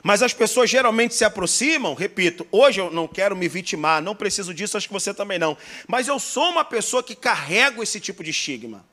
[0.03, 4.53] Mas as pessoas geralmente se aproximam, repito, hoje eu não quero me vitimar, não preciso
[4.53, 5.57] disso, acho que você também não.
[5.87, 8.85] Mas eu sou uma pessoa que carrego esse tipo de estigma.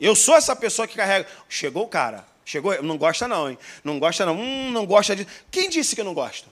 [0.00, 1.28] Eu sou essa pessoa que carrega.
[1.48, 3.58] Chegou o cara, chegou, não gosta não, hein?
[3.84, 5.26] Não gosta não, hum, não gosta de.
[5.50, 6.48] Quem disse que não gosta?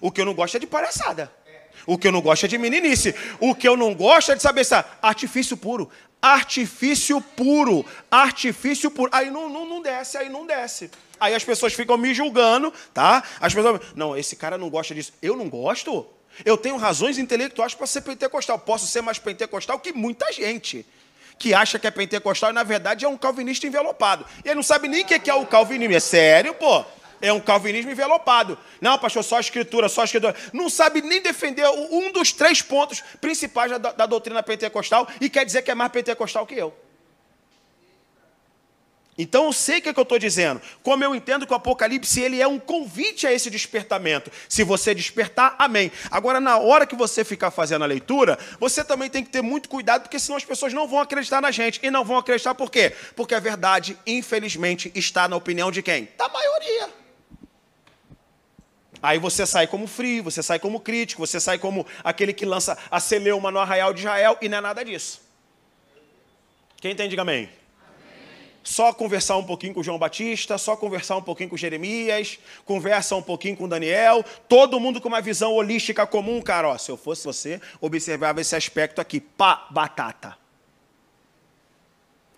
[0.00, 1.32] O que eu não gosto é de palhaçada.
[1.86, 3.14] O que eu não gosto é de meninice.
[3.40, 5.90] O que eu não gosto é de saber se artifício puro.
[6.20, 7.84] Artifício puro.
[8.10, 9.10] Artifício puro.
[9.12, 10.90] Aí não, não, não desce, aí não desce.
[11.20, 13.22] Aí as pessoas ficam me julgando, tá?
[13.40, 15.12] As pessoas, não, esse cara não gosta disso.
[15.22, 16.06] Eu não gosto.
[16.44, 18.58] Eu tenho razões intelectuais para ser pentecostal.
[18.58, 20.84] Posso ser mais pentecostal que muita gente
[21.38, 24.24] que acha que é pentecostal e na verdade é um calvinista envelopado.
[24.44, 25.94] E ele não sabe nem o que é o calvinismo.
[25.94, 26.84] É sério, pô?
[27.20, 28.58] É um calvinismo envelopado.
[28.80, 30.34] Não, pastor, só a escritura, só a escritura.
[30.52, 35.44] Não sabe nem defender um dos três pontos principais da, da doutrina pentecostal e quer
[35.44, 36.74] dizer que é mais pentecostal que eu.
[39.16, 40.60] Então eu sei o que, é que eu estou dizendo.
[40.82, 44.30] Como eu entendo que o Apocalipse ele é um convite a esse despertamento.
[44.48, 45.90] Se você despertar, amém.
[46.10, 49.68] Agora, na hora que você ficar fazendo a leitura, você também tem que ter muito
[49.68, 51.78] cuidado, porque senão as pessoas não vão acreditar na gente.
[51.82, 52.92] E não vão acreditar por quê?
[53.14, 56.08] Porque a verdade, infelizmente, está na opinião de quem?
[56.18, 56.90] Da maioria.
[59.00, 62.76] Aí você sai como frio, você sai como crítico, você sai como aquele que lança
[62.90, 65.20] a celeuma no arraial de Israel, e não é nada disso.
[66.80, 67.63] Quem entende, diga amém
[68.64, 73.22] só conversar um pouquinho com João Batista, só conversar um pouquinho com Jeremias, conversa um
[73.22, 76.68] pouquinho com Daniel, todo mundo com uma visão holística comum, cara.
[76.68, 80.36] Ó, se eu fosse você, observava esse aspecto aqui, pá, batata.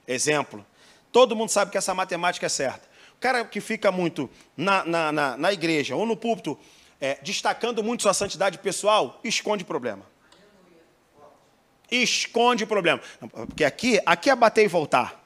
[0.07, 0.67] Exemplo.
[1.13, 2.87] Todo mundo sabe que essa matemática é certa.
[3.15, 6.59] O cara que fica muito na, na, na, na igreja ou no púlpito,
[7.01, 10.05] é, destacando muito sua santidade pessoal, esconde problema.
[11.91, 13.01] Esconde problema.
[13.47, 15.26] Porque aqui, aqui é bater e voltar.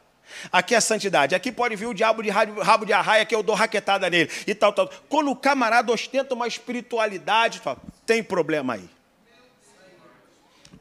[0.50, 1.34] Aqui é santidade.
[1.34, 4.30] Aqui pode vir o diabo de rabo de arraia que eu dou raquetada nele.
[4.46, 4.90] E tal, tal.
[5.08, 7.60] Quando o camarada ostenta uma espiritualidade,
[8.06, 8.88] tem problema aí.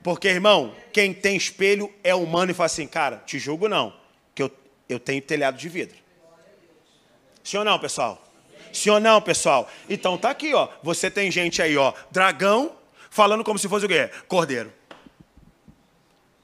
[0.01, 3.93] Porque, irmão, quem tem espelho é humano e fala assim, cara, te julgo não,
[4.33, 4.51] que eu,
[4.87, 5.97] eu tenho telhado de vidro.
[7.43, 8.23] Sim ou não, pessoal?
[8.71, 9.69] Sim ou não, pessoal?
[9.89, 10.69] Então tá aqui, ó.
[10.83, 12.75] Você tem gente aí, ó, dragão,
[13.09, 14.09] falando como se fosse o quê?
[14.27, 14.78] Cordeiro.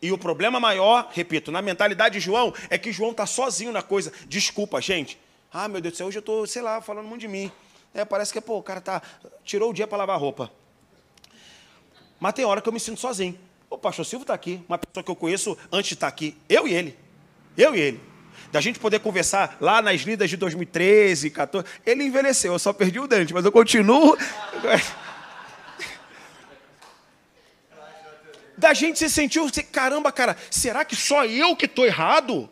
[0.01, 3.81] E o problema maior, repito, na mentalidade de João, é que João está sozinho na
[3.81, 4.11] coisa.
[4.27, 5.17] Desculpa, gente.
[5.51, 7.51] Ah, meu Deus do céu, hoje eu estou, sei lá, falando muito de mim.
[7.93, 9.01] É, parece que, pô, o cara tá,
[9.43, 10.51] tirou o dia para lavar roupa.
[12.19, 13.39] Mas tem hora que eu me sinto sozinho.
[13.69, 16.37] O pastor Silvio está aqui, uma pessoa que eu conheço antes de estar tá aqui.
[16.49, 16.97] Eu e ele.
[17.57, 18.01] Eu e ele.
[18.51, 21.67] Da gente poder conversar lá nas lidas de 2013, 14.
[21.85, 24.17] Ele envelheceu, eu só perdi o dente, mas eu continuo.
[28.65, 32.49] da gente se sentiu, caramba, cara, será que só eu que estou errado?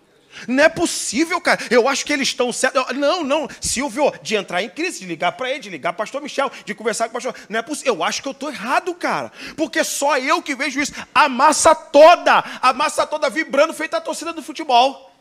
[0.48, 1.60] Não é possível, cara.
[1.72, 2.96] Eu acho que eles estão certos.
[2.96, 3.48] Não, não.
[3.60, 6.76] Silvio, de entrar em crise, de ligar para ele, de ligar para pastor Michel, de
[6.76, 7.36] conversar com o pastor.
[7.50, 7.96] Não é possível.
[7.96, 9.32] Eu acho que eu estou errado, cara.
[9.56, 10.94] Porque só eu que vejo isso.
[11.14, 15.12] A massa toda, a massa toda vibrando, feita a torcida do futebol.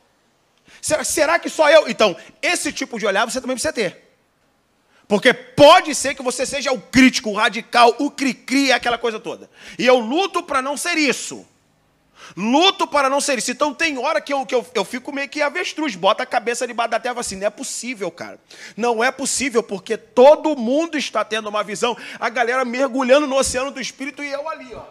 [0.80, 1.88] Será, será que só eu?
[1.88, 4.01] Então, esse tipo de olhar você também precisa ter.
[5.08, 9.50] Porque pode ser que você seja o crítico, o radical, o cri-cri, aquela coisa toda.
[9.78, 11.46] E eu luto para não ser isso.
[12.36, 13.50] Luto para não ser isso.
[13.50, 16.66] Então tem hora que eu, que eu, eu fico meio que avestruz, bota a cabeça
[16.66, 18.40] debaixo da terra assim, não é possível, cara.
[18.76, 23.70] Não é possível, porque todo mundo está tendo uma visão, a galera mergulhando no oceano
[23.70, 24.84] do Espírito e eu ali, ó.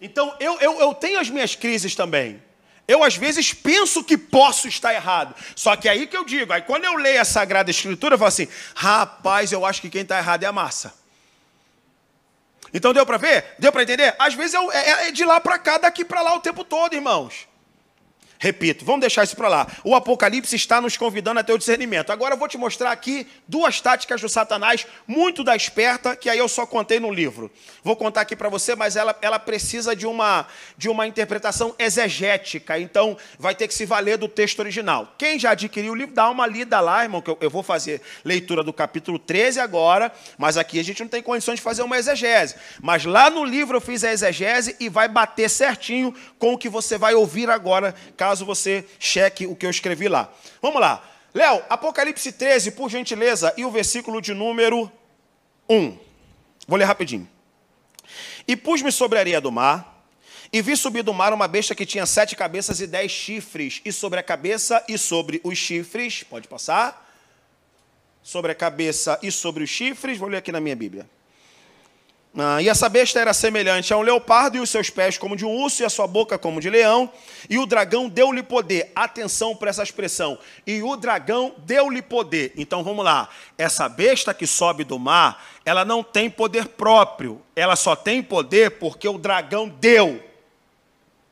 [0.00, 2.42] Então eu, eu, eu tenho as minhas crises também.
[2.86, 5.34] Eu, às vezes, penso que posso estar errado.
[5.56, 8.18] Só que é aí que eu digo, aí quando eu leio a Sagrada Escritura, eu
[8.18, 10.94] falo assim: rapaz, eu acho que quem está errado é a massa.
[12.72, 13.54] Então deu para ver?
[13.58, 14.14] Deu para entender?
[14.18, 16.92] Às vezes é, é, é de lá para cá, daqui para lá o tempo todo,
[16.92, 17.46] irmãos.
[18.44, 19.66] Repito, vamos deixar isso para lá.
[19.82, 22.10] O Apocalipse está nos convidando a ter o discernimento.
[22.10, 26.36] Agora eu vou te mostrar aqui duas táticas do Satanás, muito da esperta, que aí
[26.36, 27.50] eu só contei no livro.
[27.82, 32.78] Vou contar aqui para você, mas ela, ela precisa de uma, de uma interpretação exegética,
[32.78, 35.14] então vai ter que se valer do texto original.
[35.16, 38.02] Quem já adquiriu o livro, dá uma lida lá, irmão, que eu, eu vou fazer
[38.22, 41.96] leitura do capítulo 13 agora, mas aqui a gente não tem condições de fazer uma
[41.96, 42.56] exegese.
[42.82, 46.68] Mas lá no livro eu fiz a exegese e vai bater certinho com o que
[46.68, 50.32] você vai ouvir agora, caso caso você cheque o que eu escrevi lá.
[50.60, 51.08] Vamos lá.
[51.32, 54.90] Léo, Apocalipse 13, por gentileza, e o versículo de número
[55.68, 55.96] 1.
[56.66, 57.28] Vou ler rapidinho.
[58.46, 60.04] E pus-me sobre a areia do mar,
[60.52, 63.92] e vi subir do mar uma besta que tinha sete cabeças e dez chifres, e
[63.92, 67.08] sobre a cabeça e sobre os chifres, pode passar,
[68.20, 71.08] sobre a cabeça e sobre os chifres, vou ler aqui na minha Bíblia.
[72.36, 75.44] Ah, e essa besta era semelhante a um leopardo, e os seus pés como de
[75.44, 77.08] um urso, e a sua boca como de leão.
[77.48, 78.90] E o dragão deu-lhe poder.
[78.94, 80.36] Atenção para essa expressão.
[80.66, 82.52] E o dragão deu-lhe poder.
[82.56, 83.28] Então vamos lá.
[83.56, 87.40] Essa besta que sobe do mar, ela não tem poder próprio.
[87.54, 90.20] Ela só tem poder porque o dragão deu.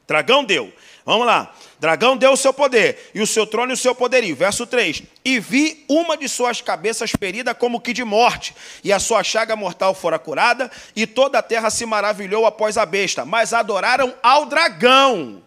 [0.07, 0.73] Dragão deu.
[1.05, 1.53] Vamos lá.
[1.83, 4.37] Dragão deu o seu poder, e o seu trono e o seu poderio.
[4.37, 9.01] Verso 3: E vi uma de suas cabeças ferida como que de morte, e a
[9.01, 13.25] sua chaga mortal fora curada, e toda a terra se maravilhou após a besta.
[13.25, 15.43] Mas adoraram ao dragão.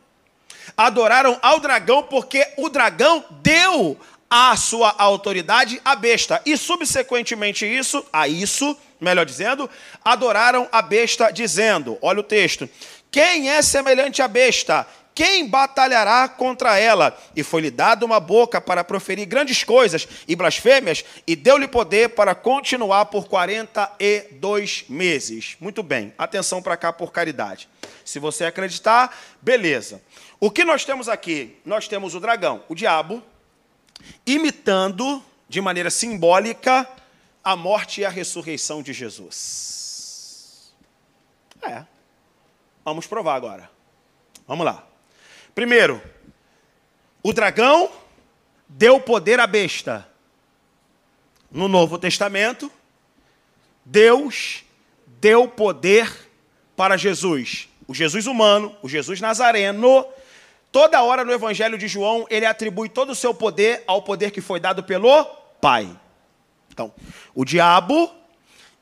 [0.75, 3.97] Adoraram ao dragão, porque o dragão deu
[4.29, 6.41] a sua autoridade à besta.
[6.45, 9.69] E subsequentemente isso, a isso, melhor dizendo,
[10.03, 12.69] adoraram a besta, dizendo: olha o texto.
[13.09, 14.85] Quem é semelhante à besta?
[15.15, 17.17] Quem batalhará contra ela?
[17.33, 22.35] E foi-lhe dada uma boca para proferir grandes coisas e blasfêmias, e deu-lhe poder para
[22.35, 25.55] continuar por 42 meses.
[25.61, 27.69] Muito bem, atenção para cá por caridade.
[28.03, 30.01] Se você acreditar, beleza.
[30.37, 31.57] O que nós temos aqui?
[31.63, 33.23] Nós temos o dragão, o diabo,
[34.27, 36.85] imitando de maneira simbólica
[37.41, 40.73] a morte e a ressurreição de Jesus.
[41.61, 41.85] É.
[42.83, 43.69] Vamos provar agora.
[44.45, 44.85] Vamos lá.
[45.55, 46.01] Primeiro,
[47.23, 47.89] o dragão
[48.67, 50.05] deu poder à besta.
[51.49, 52.69] No Novo Testamento,
[53.85, 54.65] Deus
[55.07, 56.11] deu poder
[56.75, 57.69] para Jesus.
[57.87, 60.05] O Jesus humano, o Jesus nazareno,
[60.73, 64.41] toda hora no Evangelho de João, ele atribui todo o seu poder ao poder que
[64.41, 65.23] foi dado pelo
[65.61, 65.89] Pai.
[66.69, 66.93] Então,
[67.33, 68.13] o diabo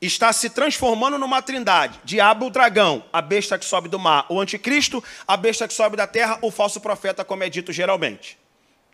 [0.00, 2.00] está se transformando numa trindade.
[2.04, 5.96] Diabo, o dragão, a besta que sobe do mar, o anticristo, a besta que sobe
[5.96, 8.38] da terra, o falso profeta, como é dito geralmente.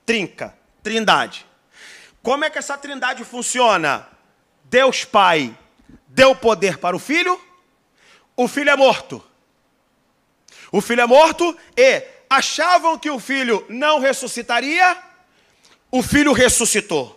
[0.06, 1.46] Trinca, trindade.
[2.22, 4.06] Como é que essa trindade funciona?
[4.64, 5.56] Deus Pai
[6.08, 7.40] deu poder para o filho,
[8.36, 9.24] o filho é morto.
[10.72, 14.96] O filho é morto e achavam que o filho não ressuscitaria,
[15.90, 17.16] o filho ressuscitou.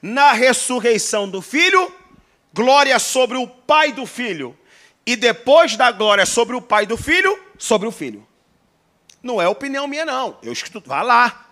[0.00, 1.92] Na ressurreição do filho,
[2.58, 4.58] glória sobre o pai do filho,
[5.06, 8.26] e depois da glória sobre o pai do filho, sobre o filho.
[9.22, 10.36] Não é opinião minha, não.
[10.42, 11.46] Eu escuto, vá lá.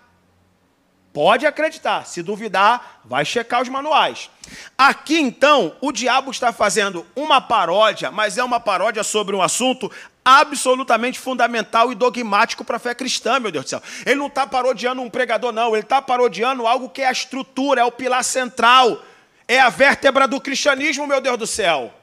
[1.13, 2.05] Pode acreditar.
[2.05, 4.29] Se duvidar, vai checar os manuais.
[4.77, 9.89] Aqui, então, o diabo está fazendo uma paródia, mas é uma paródia sobre um assunto
[10.25, 13.81] absolutamente fundamental e dogmático para a fé cristã, meu Deus do céu.
[14.05, 15.69] Ele não está parodiando um pregador, não.
[15.69, 19.01] Ele está parodiando algo que é a estrutura, é o pilar central
[19.47, 21.93] é a vértebra do cristianismo, meu Deus do céu.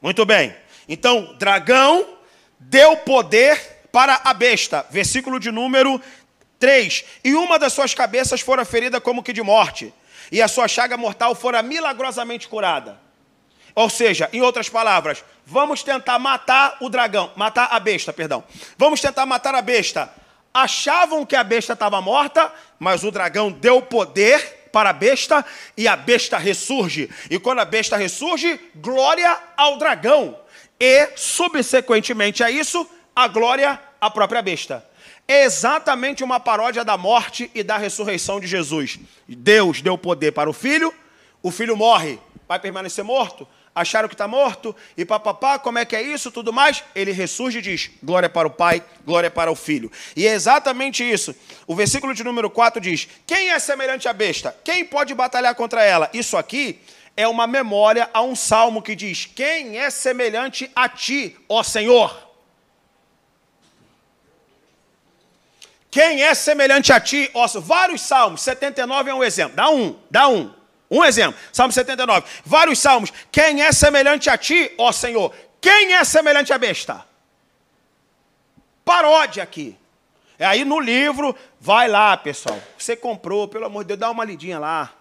[0.00, 0.54] Muito bem.
[0.88, 2.16] Então, dragão
[2.58, 4.86] deu poder para a besta.
[4.90, 6.00] Versículo de número
[6.58, 7.04] 3.
[7.24, 9.92] E uma das suas cabeças fora ferida como que de morte,
[10.32, 12.98] e a sua chaga mortal fora milagrosamente curada.
[13.74, 18.42] Ou seja, em outras palavras, vamos tentar matar o dragão, matar a besta, perdão.
[18.78, 20.10] Vamos tentar matar a besta.
[20.52, 25.42] Achavam que a besta estava morta, mas o dragão deu poder para a besta
[25.74, 27.08] e a besta ressurge.
[27.30, 30.38] E quando a besta ressurge, glória ao dragão.
[30.78, 34.86] E, subsequentemente a isso, a glória à própria besta.
[35.26, 38.98] É exatamente uma paródia da morte e da ressurreição de Jesus.
[39.26, 40.92] Deus deu poder para o filho,
[41.42, 43.48] o filho morre, vai permanecer morto?
[43.76, 47.58] Acharam que está morto, e papapá, como é que é isso, tudo mais, ele ressurge
[47.58, 49.92] e diz, glória para o Pai, glória para o Filho.
[50.16, 51.36] E é exatamente isso.
[51.66, 54.56] O versículo de número 4 diz, quem é semelhante à besta?
[54.64, 56.08] Quem pode batalhar contra ela?
[56.14, 56.80] Isso aqui
[57.14, 62.26] é uma memória a um salmo que diz, quem é semelhante a ti, ó Senhor?
[65.90, 70.28] Quem é semelhante a ti, ó Vários salmos, 79 é um exemplo, dá um, dá
[70.28, 70.55] um.
[70.90, 72.26] Um exemplo, Salmo 79.
[72.44, 73.12] Vários salmos.
[73.30, 75.34] Quem é semelhante a ti, ó Senhor?
[75.60, 77.04] Quem é semelhante à besta?
[78.84, 79.76] Paródia aqui.
[80.38, 82.60] É aí no livro, vai lá, pessoal.
[82.76, 84.92] Você comprou, pelo amor de Deus, dá uma lidinha lá.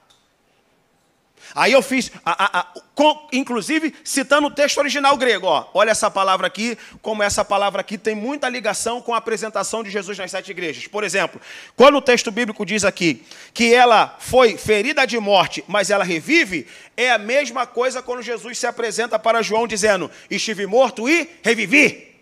[1.54, 5.48] Aí eu fiz, a, a, a, com, inclusive citando o texto original grego.
[5.48, 9.84] Ó, olha essa palavra aqui, como essa palavra aqui tem muita ligação com a apresentação
[9.84, 10.88] de Jesus nas sete igrejas.
[10.88, 11.40] Por exemplo,
[11.76, 13.24] quando o texto bíblico diz aqui
[13.54, 16.66] que ela foi ferida de morte, mas ela revive,
[16.98, 22.15] é a mesma coisa quando Jesus se apresenta para João dizendo: Estive morto e revivi.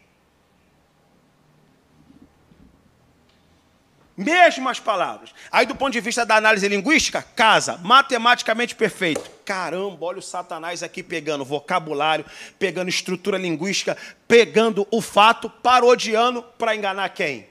[4.15, 5.33] Mesmas palavras.
[5.51, 9.29] Aí, do ponto de vista da análise linguística, casa, matematicamente perfeito.
[9.43, 12.25] Caramba, olha o Satanás aqui pegando vocabulário,
[12.59, 13.97] pegando estrutura linguística,
[14.27, 17.47] pegando o fato, parodiando para enganar quem?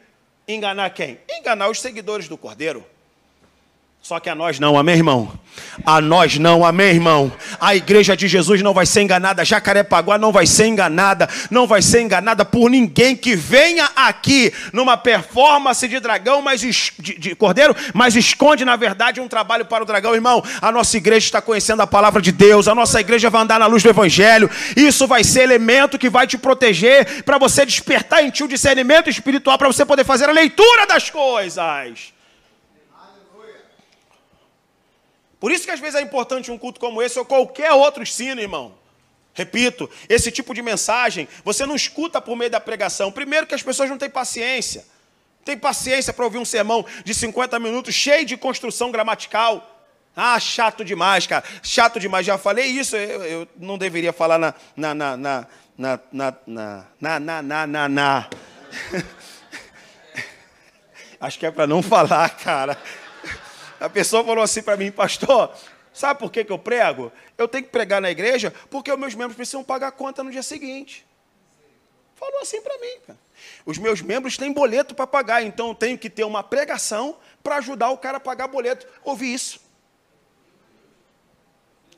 [0.46, 1.18] Enganar quem?
[1.28, 2.86] Enganar os seguidores do Cordeiro.
[4.02, 5.32] Só que a nós não, amém, irmão?
[5.86, 7.30] A nós não, amém, irmão?
[7.60, 11.80] A igreja de Jesus não vai ser enganada, Jacarepaguá não vai ser enganada, não vai
[11.80, 16.72] ser enganada por ninguém que venha aqui numa performance de dragão, mas de,
[17.16, 20.42] de cordeiro, mas esconde na verdade um trabalho para o dragão, irmão.
[20.60, 23.66] A nossa igreja está conhecendo a palavra de Deus, a nossa igreja vai andar na
[23.66, 24.50] luz do evangelho.
[24.76, 29.08] Isso vai ser elemento que vai te proteger para você despertar em ti o discernimento
[29.08, 32.12] espiritual para você poder fazer a leitura das coisas.
[35.42, 38.40] Por isso que às vezes é importante um culto como esse ou qualquer outro ensino,
[38.40, 38.76] irmão.
[39.34, 43.10] Repito, esse tipo de mensagem você não escuta por meio da pregação.
[43.10, 44.86] Primeiro que as pessoas não têm paciência.
[45.44, 49.84] Tem paciência para ouvir um sermão de 50 minutos cheio de construção gramatical.
[50.14, 51.42] Ah, chato demais, cara.
[51.60, 52.24] Chato demais.
[52.24, 57.18] Já falei isso, eu, eu não deveria falar na na na na na na na
[57.20, 58.30] na na na na.
[61.20, 62.78] Acho que é para não falar, cara.
[63.82, 65.52] A pessoa falou assim para mim, pastor,
[65.92, 67.10] sabe por que, que eu prego?
[67.36, 70.42] Eu tenho que pregar na igreja porque os meus membros precisam pagar conta no dia
[70.42, 71.04] seguinte.
[72.14, 72.96] Falou assim para mim.
[73.04, 73.18] Cara.
[73.66, 77.56] Os meus membros têm boleto para pagar, então eu tenho que ter uma pregação para
[77.56, 78.86] ajudar o cara a pagar boleto.
[79.02, 79.60] Ouvi isso.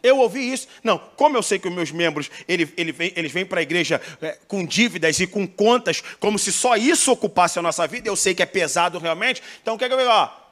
[0.03, 0.67] Eu ouvi isso.
[0.83, 3.63] Não, como eu sei que os meus membros ele, ele vem, eles vêm para a
[3.63, 8.09] igreja é, com dívidas e com contas, como se só isso ocupasse a nossa vida,
[8.09, 9.43] eu sei que é pesado realmente.
[9.61, 10.44] Então o que é que eu digo?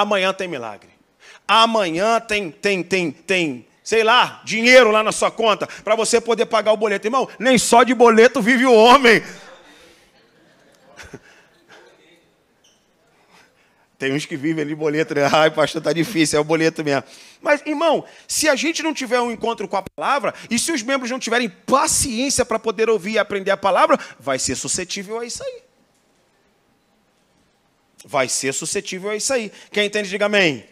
[0.00, 0.88] Amanhã tem milagre.
[1.46, 6.46] Amanhã tem, tem, tem, tem, sei lá, dinheiro lá na sua conta para você poder
[6.46, 7.06] pagar o boleto.
[7.06, 9.22] Irmão, nem só de boleto vive o homem.
[13.98, 15.28] Tem uns que vivem ali boleto, né?
[15.32, 17.02] Ai, pastor, tá difícil, é o boleto mesmo.
[17.42, 20.84] Mas, irmão, se a gente não tiver um encontro com a palavra, e se os
[20.84, 25.24] membros não tiverem paciência para poder ouvir e aprender a palavra, vai ser suscetível a
[25.24, 25.67] isso aí
[28.04, 29.52] vai ser suscetível a isso aí.
[29.70, 30.64] Quem entende, diga amém.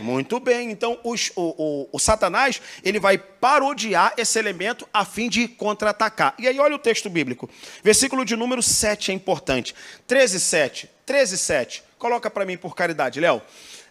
[0.00, 5.28] Muito bem, então os, o, o, o, Satanás ele vai parodiar esse elemento a fim
[5.28, 6.34] de contra-atacar.
[6.38, 7.50] E aí olha o texto bíblico.
[7.84, 9.74] Versículo de número 7 é importante.
[10.06, 10.90] 13, 7.
[11.04, 11.82] 13, 7.
[11.98, 13.42] Coloca para mim por caridade, Léo.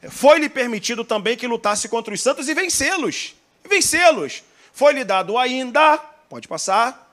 [0.10, 3.36] Foi-lhe permitido também que lutasse contra os santos e vencê-los.
[3.70, 4.44] Vencê-los.
[4.74, 7.09] Foi-lhe dado ainda, pode passar,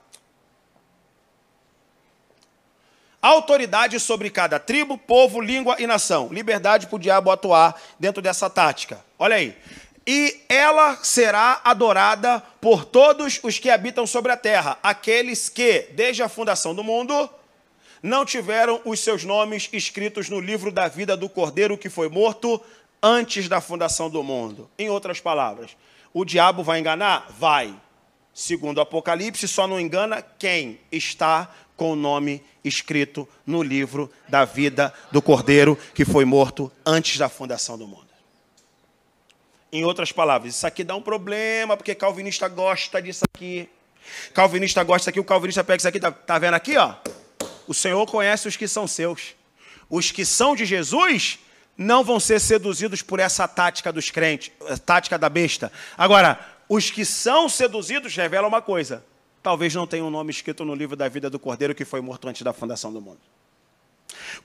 [3.26, 6.28] autoridade sobre cada tribo, povo, língua e nação.
[6.30, 9.04] Liberdade para o diabo atuar dentro dessa tática.
[9.18, 9.56] Olha aí.
[10.06, 16.22] E ela será adorada por todos os que habitam sobre a terra, aqueles que, desde
[16.22, 17.28] a fundação do mundo,
[18.00, 22.62] não tiveram os seus nomes escritos no livro da vida do cordeiro que foi morto
[23.02, 24.70] antes da fundação do mundo.
[24.78, 25.76] Em outras palavras,
[26.14, 27.26] o diabo vai enganar?
[27.36, 27.74] Vai.
[28.32, 34.44] Segundo o Apocalipse, só não engana quem está com o nome escrito no livro da
[34.44, 38.06] vida do Cordeiro que foi morto antes da fundação do mundo.
[39.70, 43.68] Em outras palavras, isso aqui dá um problema, porque calvinista gosta disso aqui.
[44.32, 46.94] Calvinista gosta disso aqui, o calvinista pega isso aqui, tá, tá vendo aqui, ó?
[47.66, 49.34] O Senhor conhece os que são seus.
[49.90, 51.38] Os que são de Jesus
[51.76, 54.50] não vão ser seduzidos por essa tática dos crentes,
[54.84, 55.70] tática da besta.
[55.98, 59.04] Agora, os que são seduzidos revelam uma coisa:
[59.46, 62.26] talvez não tenha um nome escrito no livro da vida do Cordeiro que foi morto
[62.26, 63.20] antes da fundação do mundo.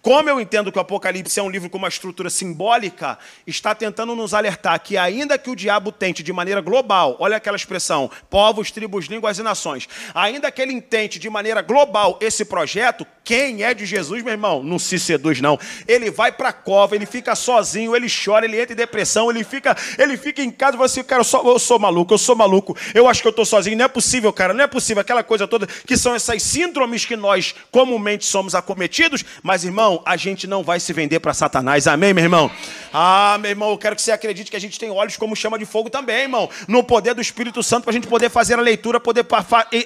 [0.02, 4.16] Como eu entendo que o Apocalipse é um livro com uma estrutura simbólica, está tentando
[4.16, 8.72] nos alertar que, ainda que o diabo tente de maneira global, olha aquela expressão, povos,
[8.72, 13.74] tribos, línguas e nações, ainda que ele intente de maneira global esse projeto, quem é
[13.74, 15.60] de Jesus, meu irmão, não se seduz, não.
[15.88, 19.44] Ele vai para a cova, ele fica sozinho, ele chora, ele entra em depressão, ele
[19.44, 22.18] fica, ele fica em casa e fala assim, cara, eu sou, eu sou maluco, eu
[22.18, 25.02] sou maluco, eu acho que eu estou sozinho, não é possível, cara, não é possível,
[25.02, 30.18] aquela coisa toda, que são essas síndromes que nós comumente somos acometidos, mas, irmão, a
[30.18, 31.88] gente não vai se vender para Satanás.
[31.88, 32.52] Amém, meu irmão?
[32.94, 35.60] Ah, meu irmão, eu quero que você acredite que a gente tem olhos como chama
[35.60, 36.50] de fogo também, irmão.
[36.68, 39.26] No poder do Espírito Santo, para a gente poder fazer a leitura, poder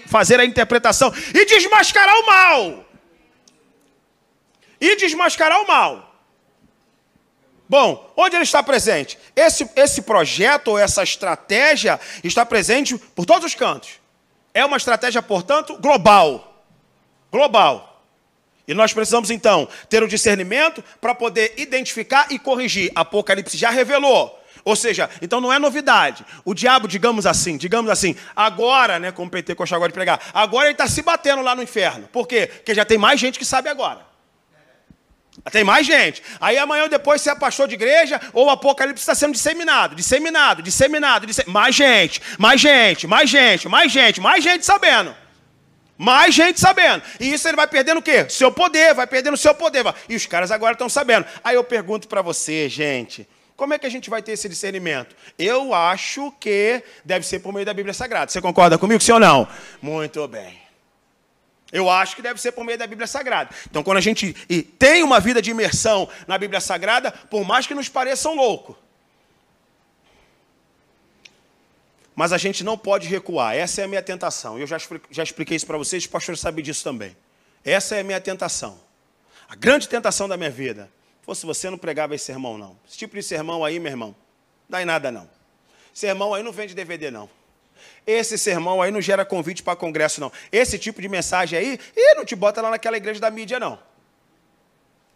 [0.08, 2.86] fazer a interpretação e desmascarar o mal.
[4.80, 6.16] e desmascarar o mal.
[7.68, 9.18] Bom, onde ele está presente?
[9.36, 14.00] Esse, esse projeto ou essa estratégia está presente por todos os cantos.
[14.54, 16.64] É uma estratégia, portanto, global.
[17.32, 17.95] Global.
[18.68, 22.92] E nós precisamos, então, ter o discernimento para poder identificar e corrigir.
[22.96, 24.42] Apocalipse já revelou.
[24.64, 26.26] Ou seja, então não é novidade.
[26.44, 30.66] O diabo, digamos assim, digamos assim, agora, né, como o Pentecostal agora de pregar, agora
[30.66, 32.08] ele está se batendo lá no inferno.
[32.12, 32.48] Por quê?
[32.48, 34.02] Porque já tem mais gente que sabe agora.
[35.52, 36.24] Tem mais gente.
[36.42, 39.94] Aí amanhã ou depois você é pastor de igreja ou o Apocalipse está sendo disseminado,
[39.96, 41.54] disseminado, disseminado, disseminado.
[41.54, 45.16] Mais gente, mais gente, mais gente, mais gente, mais gente sabendo.
[45.98, 47.04] Mais gente sabendo.
[47.20, 48.28] E isso ele vai perdendo o quê?
[48.30, 49.84] Seu poder, vai perdendo o seu poder.
[50.10, 51.26] E os caras agora estão sabendo.
[51.44, 55.16] Aí eu pergunto para você, gente, como é que a gente vai ter esse discernimento?
[55.40, 58.30] Eu acho que deve ser por meio da Bíblia Sagrada.
[58.30, 59.48] Você concorda comigo, sim ou não?
[59.82, 60.60] Muito bem.
[61.72, 63.50] Eu acho que deve ser por meio da Bíblia Sagrada.
[63.70, 64.34] Então, quando a gente
[64.78, 68.78] tem uma vida de imersão na Bíblia Sagrada, por mais que nos pareçam louco,
[72.16, 73.56] mas a gente não pode recuar.
[73.56, 74.58] Essa é a minha tentação.
[74.58, 74.78] Eu já,
[75.12, 77.16] já expliquei isso para vocês, o pastor sabe disso também.
[77.64, 78.80] Essa é a minha tentação.
[79.50, 80.90] A grande tentação da minha vida.
[81.22, 82.78] Fosse você, não pregava esse sermão, não.
[82.88, 84.16] Esse tipo de sermão aí, meu irmão,
[84.70, 85.28] dá em nada, não.
[85.94, 87.30] Sermão aí não vende DVD, não.
[88.06, 90.32] Esse sermão aí não gera convite para congresso, não.
[90.52, 93.80] Esse tipo de mensagem aí, e não te bota lá naquela igreja da mídia, não.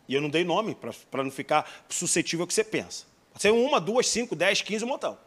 [0.08, 0.76] E eu não dei nome,
[1.12, 3.06] para não ficar suscetível ao que você pensa.
[3.32, 5.18] Pode ser uma, duas, cinco, dez, quinze, um montão.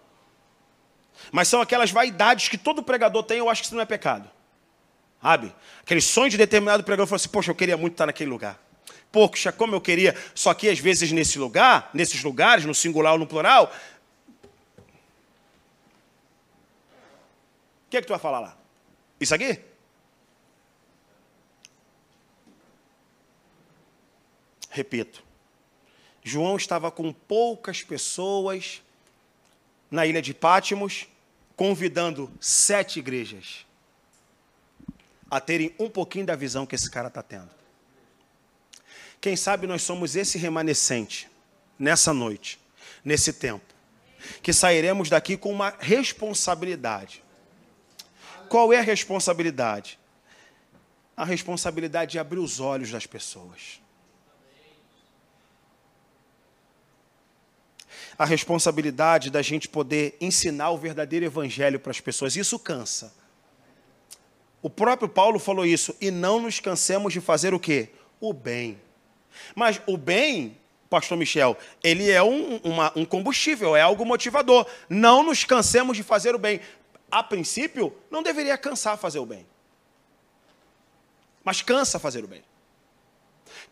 [1.30, 4.30] Mas são aquelas vaidades que todo pregador tem, eu acho que isso não é pecado.
[5.22, 5.54] Sabe?
[5.80, 8.60] Aquele sonho de determinado pregador falou assim: Poxa, eu queria muito estar naquele lugar.
[9.12, 10.16] Poxa, como eu queria.
[10.34, 13.72] Só que às vezes nesse lugar, nesses lugares, no singular ou no plural.
[17.86, 18.56] O que é que tu vai falar lá?
[19.20, 19.60] Isso aqui?
[24.70, 25.22] Repito.
[26.24, 28.82] João estava com poucas pessoas
[29.92, 31.06] na ilha de Pátimos
[31.54, 33.66] convidando sete igrejas
[35.30, 37.50] a terem um pouquinho da visão que esse cara está tendo.
[39.20, 41.30] Quem sabe nós somos esse remanescente
[41.78, 42.58] nessa noite,
[43.04, 43.64] nesse tempo,
[44.42, 47.22] que sairemos daqui com uma responsabilidade.
[48.48, 49.98] Qual é a responsabilidade?
[51.14, 53.80] A responsabilidade de abrir os olhos das pessoas.
[58.18, 62.36] A responsabilidade da gente poder ensinar o verdadeiro evangelho para as pessoas.
[62.36, 63.12] Isso cansa.
[64.62, 67.88] O próprio Paulo falou isso, e não nos cansemos de fazer o quê?
[68.20, 68.78] O bem.
[69.56, 70.56] Mas o bem,
[70.88, 74.66] pastor Michel, ele é um, uma, um combustível, é algo motivador.
[74.88, 76.60] Não nos cansemos de fazer o bem.
[77.10, 79.44] A princípio, não deveria cansar fazer o bem.
[81.44, 82.42] Mas cansa fazer o bem.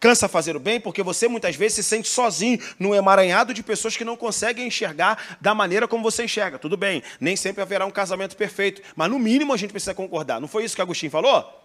[0.01, 3.99] Cansa fazer o bem porque você muitas vezes se sente sozinho num emaranhado de pessoas
[3.99, 6.59] que não conseguem enxergar da maneira como você enxerga.
[6.59, 10.41] Tudo bem, nem sempre haverá um casamento perfeito, mas no mínimo a gente precisa concordar.
[10.41, 11.63] Não foi isso que Agostinho falou?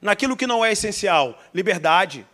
[0.00, 2.26] Naquilo que não é essencial, liberdade.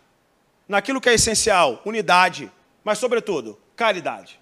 [0.69, 2.51] Naquilo que é essencial, unidade.
[2.85, 4.41] Mas, sobretudo, caridade.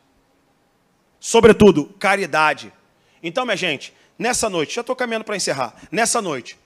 [1.18, 2.71] Sobretudo, caridade.
[3.23, 5.75] Então, minha gente, nessa noite, já estou caminhando para encerrar.
[5.91, 6.59] Nessa noite,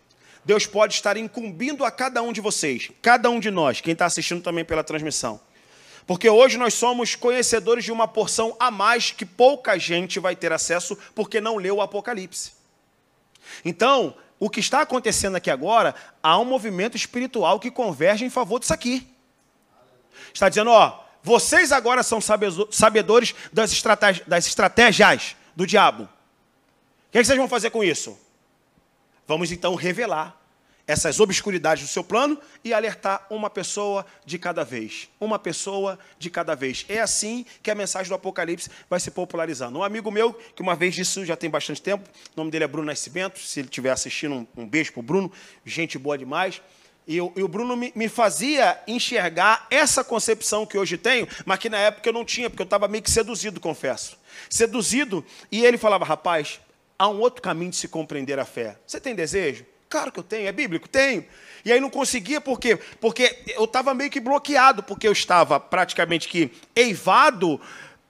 [0.44, 4.06] Deus pode estar incumbindo a cada um de vocês, cada um de nós, quem está
[4.06, 5.40] assistindo também pela transmissão.
[6.06, 10.52] Porque hoje nós somos conhecedores de uma porção a mais que pouca gente vai ter
[10.52, 12.52] acesso porque não leu o Apocalipse.
[13.64, 18.60] Então, o que está acontecendo aqui agora, há um movimento espiritual que converge em favor
[18.60, 19.06] disso aqui.
[20.32, 23.72] Está dizendo, ó, vocês agora são sabedores das
[24.46, 26.02] estratégias do diabo.
[26.02, 26.08] O
[27.12, 28.18] que, é que vocês vão fazer com isso?
[29.26, 30.40] Vamos então revelar
[30.86, 35.08] essas obscuridades do seu plano e alertar uma pessoa de cada vez.
[35.18, 36.84] Uma pessoa de cada vez.
[36.88, 39.78] É assim que a mensagem do Apocalipse vai se popularizando.
[39.78, 42.68] Um amigo meu, que uma vez disse já tem bastante tempo, o nome dele é
[42.68, 45.32] Bruno Nascimento, se ele estiver assistindo, um, um beijo para o Bruno,
[45.64, 46.60] gente boa demais.
[47.06, 51.68] E, e o Bruno me, me, fazia enxergar essa concepção que hoje tenho, mas que
[51.68, 54.18] na época eu não tinha, porque eu estava meio que seduzido, confesso.
[54.48, 56.60] Seduzido, e ele falava, rapaz,
[56.98, 58.76] há um outro caminho de se compreender a fé.
[58.86, 59.64] Você tem desejo?
[59.88, 60.48] Claro que eu tenho.
[60.48, 60.88] É bíblico?
[60.88, 61.24] Tenho.
[61.64, 62.78] E aí não conseguia, por quê?
[63.00, 67.60] Porque eu estava meio que bloqueado, porque eu estava praticamente que eivado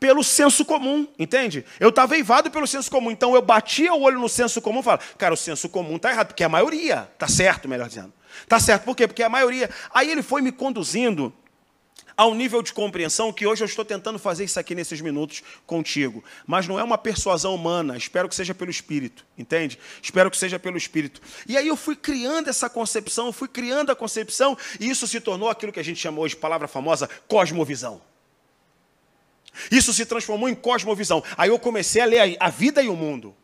[0.00, 1.64] pelo senso comum, entende?
[1.78, 4.82] Eu estava eivado pelo senso comum, então eu batia o olho no senso comum e
[4.82, 8.12] falava, cara, o senso comum está errado, porque é a maioria, está certo, melhor dizendo.
[8.42, 9.06] Está certo, por quê?
[9.06, 9.70] Porque é a maioria.
[9.94, 11.32] Aí ele foi me conduzindo
[12.16, 15.42] a um nível de compreensão que hoje eu estou tentando fazer isso aqui nesses minutos
[15.66, 16.22] contigo.
[16.46, 19.78] Mas não é uma persuasão humana, espero que seja pelo Espírito, entende?
[20.02, 21.20] Espero que seja pelo Espírito.
[21.48, 25.48] E aí eu fui criando essa concepção, fui criando a concepção, e isso se tornou
[25.48, 28.00] aquilo que a gente chamou de palavra famosa, cosmovisão.
[29.70, 31.22] Isso se transformou em cosmovisão.
[31.36, 33.34] Aí eu comecei a ler a vida e o mundo.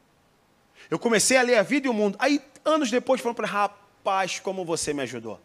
[0.91, 2.17] Eu comecei a ler a vida e o mundo.
[2.19, 5.41] Aí, anos depois, falando para rapaz, como você me ajudou.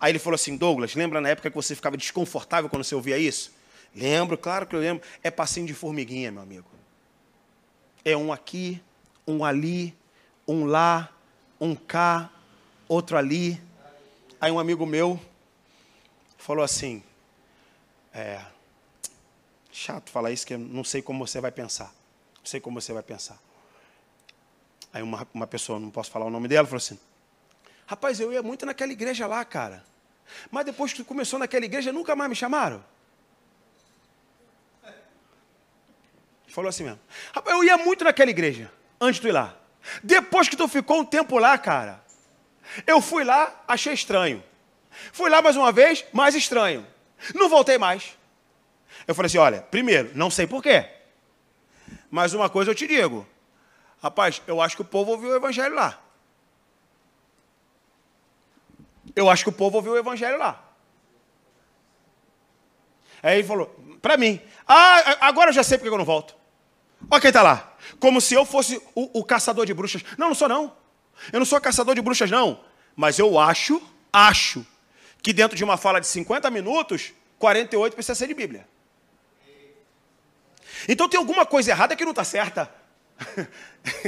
[0.00, 3.18] Aí ele falou assim: Douglas, lembra na época que você ficava desconfortável quando você ouvia
[3.18, 3.52] isso?
[3.94, 5.06] Lembro, claro que eu lembro.
[5.22, 6.66] É passinho de formiguinha, meu amigo.
[8.04, 8.82] É um aqui,
[9.26, 9.96] um ali,
[10.46, 11.10] um lá,
[11.60, 12.30] um cá,
[12.88, 13.60] outro ali.
[14.40, 15.20] Aí um amigo meu
[16.36, 17.02] falou assim:
[18.12, 18.40] É,
[19.70, 21.94] chato falar isso, que eu não sei como você vai pensar.
[22.38, 23.38] Não sei como você vai pensar.
[24.92, 26.98] Aí uma, uma pessoa, não posso falar o nome dela, falou assim:
[27.92, 29.84] Rapaz, eu ia muito naquela igreja lá, cara.
[30.50, 32.82] Mas depois que começou naquela igreja, nunca mais me chamaram?
[36.48, 36.98] Falou assim mesmo.
[37.34, 39.54] Rapaz, eu ia muito naquela igreja, antes de tu ir lá.
[40.02, 42.02] Depois que tu ficou um tempo lá, cara,
[42.86, 44.42] eu fui lá, achei estranho.
[45.12, 46.86] Fui lá mais uma vez, mais estranho.
[47.34, 48.16] Não voltei mais.
[49.06, 50.88] Eu falei assim: olha, primeiro, não sei porquê.
[52.10, 53.28] Mas uma coisa eu te digo.
[54.02, 56.02] Rapaz, eu acho que o povo ouviu o evangelho lá.
[59.14, 60.72] Eu acho que o povo ouviu o evangelho lá.
[63.22, 63.66] Aí ele falou,
[64.00, 66.34] para mim, ah, agora eu já sei porque eu não volto.
[67.10, 67.74] Olha quem está lá.
[68.00, 70.02] Como se eu fosse o, o, caçador de bruxas.
[70.18, 70.76] Não, não sou não.
[71.32, 72.64] Eu não sou caçador de bruxas, não.
[72.96, 73.80] Mas eu acho,
[74.12, 74.66] acho,
[75.22, 78.66] que dentro de uma fala de 50 minutos, 48 precisa ser de Bíblia.
[80.88, 82.72] Então tem alguma coisa errada que não está certa.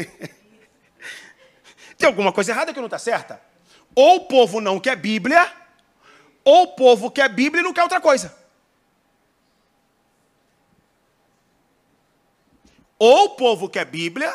[1.96, 3.40] tem alguma coisa errada que não está certa.
[3.94, 5.50] Ou o povo não quer Bíblia,
[6.44, 8.36] ou o povo quer Bíblia e não quer outra coisa.
[12.98, 14.34] Ou o povo quer Bíblia,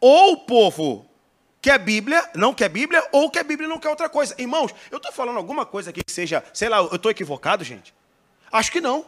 [0.00, 1.06] ou o povo
[1.60, 4.34] quer Bíblia, não quer Bíblia, ou quer Bíblia e não quer outra coisa.
[4.38, 7.94] Irmãos, eu estou falando alguma coisa aqui que seja, sei lá, eu estou equivocado, gente?
[8.50, 9.06] Acho que não.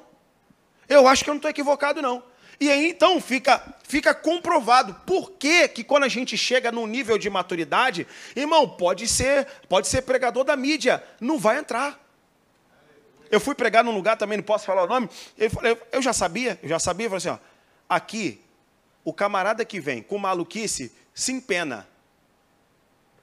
[0.89, 2.23] Eu acho que eu não estou equivocado, não.
[2.65, 7.19] E aí então fica, fica comprovado por que, que quando a gente chega num nível
[7.19, 12.03] de maturidade, irmão, pode ser, pode ser pregador da mídia, não vai entrar.
[13.31, 15.11] Eu fui pregar num lugar também, não posso falar o nome.
[15.51, 17.39] Falou, eu já sabia, eu já sabia, falei assim, ó,
[17.87, 18.41] aqui,
[19.05, 21.87] o camarada que vem com maluquice se empena.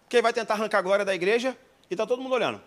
[0.04, 1.58] Porque vai tentar arrancar a glória da igreja
[1.90, 2.62] e está todo mundo olhando.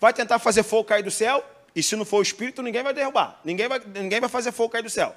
[0.00, 2.92] Vai tentar fazer fogo cair do céu, e se não for o Espírito, ninguém vai
[2.92, 3.40] derrubar.
[3.44, 5.14] Ninguém vai, ninguém vai fazer fogo cair do céu.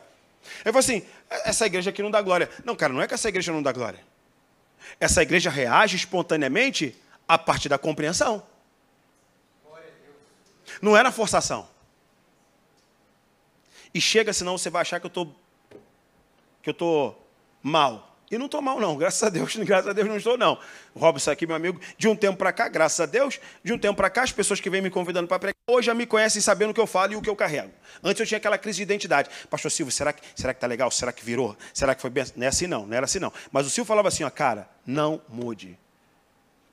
[0.65, 2.49] Eu falo assim, essa igreja aqui não dá glória.
[2.63, 3.99] Não, cara, não é que essa igreja não dá glória.
[4.99, 6.95] Essa igreja reage espontaneamente
[7.27, 8.43] a partir da compreensão.
[10.81, 11.67] Não é na forçação.
[13.93, 15.35] E chega, senão você vai achar que eu estou
[16.61, 17.27] que eu estou
[17.61, 18.12] mal.
[18.33, 18.97] E não estou mal, não.
[18.97, 20.57] Graças a Deus, graças a Deus não estou, não.
[20.95, 23.95] Robson aqui, meu amigo, de um tempo para cá, graças a Deus, de um tempo
[23.95, 26.71] para cá, as pessoas que vêm me convidando para pregar, hoje já me conhecem sabendo
[26.71, 27.71] o que eu falo e o que eu carrego.
[28.03, 29.29] Antes eu tinha aquela crise de identidade.
[29.51, 30.89] Pastor Silvio, será que será que tá legal?
[30.89, 31.55] Será que virou?
[31.71, 32.25] Será que foi bem?
[32.35, 33.31] Não é assim não, não era assim não.
[33.51, 35.77] Mas o Silvio falava assim, ó, cara, não mude.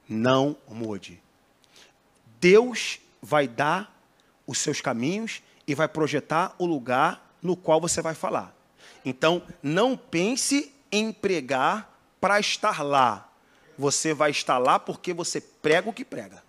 [0.09, 1.23] Não mude.
[2.41, 3.95] Deus vai dar
[4.47, 8.57] os seus caminhos e vai projetar o lugar no qual você vai falar.
[9.05, 13.29] Então, não pense empregar para estar lá.
[13.79, 16.43] Você vai estar lá porque você prega o que prega.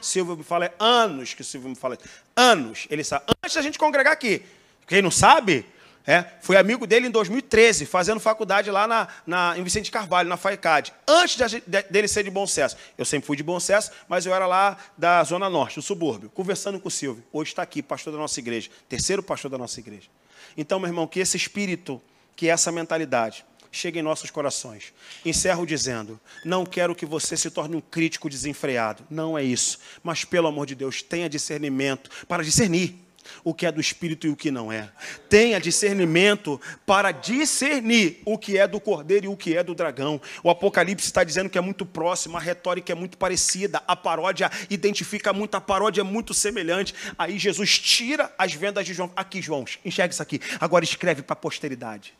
[0.00, 1.96] Silvio me fala, é anos que o Silvio me fala.
[2.36, 2.86] Anos.
[2.90, 3.24] Ele sabe.
[3.42, 4.42] Antes da gente congregar aqui.
[4.86, 5.64] Quem não sabe,
[6.04, 10.36] é, foi amigo dele em 2013, fazendo faculdade lá na, na, em Vicente Carvalho, na
[10.36, 10.92] FAICAD.
[11.06, 12.76] Antes de, de, dele ser de Bom Sucesso.
[12.98, 16.28] Eu sempre fui de Bom Sucesso, mas eu era lá da Zona Norte, do subúrbio,
[16.30, 17.22] conversando com o Silvio.
[17.32, 18.68] Hoje está aqui, pastor da nossa igreja.
[18.88, 20.08] Terceiro pastor da nossa igreja.
[20.56, 22.02] Então, meu irmão, que esse espírito
[22.36, 24.92] que essa mentalidade chegue em nossos corações.
[25.24, 29.04] Encerro dizendo: não quero que você se torne um crítico desenfreado.
[29.10, 29.78] Não é isso.
[30.02, 33.02] Mas, pelo amor de Deus, tenha discernimento para discernir
[33.44, 34.90] o que é do espírito e o que não é.
[35.28, 40.20] Tenha discernimento para discernir o que é do cordeiro e o que é do dragão.
[40.42, 44.50] O Apocalipse está dizendo que é muito próximo, a retórica é muito parecida, a paródia
[44.68, 46.94] identifica muito, a paródia é muito semelhante.
[47.16, 49.12] Aí Jesus tira as vendas de João.
[49.14, 50.40] Aqui, João, enxerga isso aqui.
[50.60, 52.14] Agora escreve para a posteridade.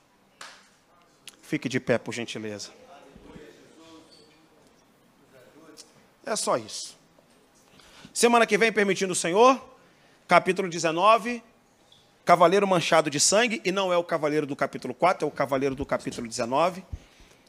[1.52, 2.70] Fique de pé, por gentileza.
[6.24, 6.96] É só isso.
[8.10, 9.62] Semana que vem, permitindo o Senhor,
[10.26, 11.42] capítulo 19,
[12.24, 15.74] cavaleiro manchado de sangue, e não é o cavaleiro do capítulo 4, é o cavaleiro
[15.74, 16.82] do capítulo 19.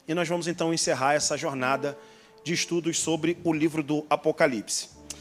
[0.06, 1.98] E nós vamos então encerrar essa jornada
[2.44, 4.90] de estudos sobre o livro do Apocalipse.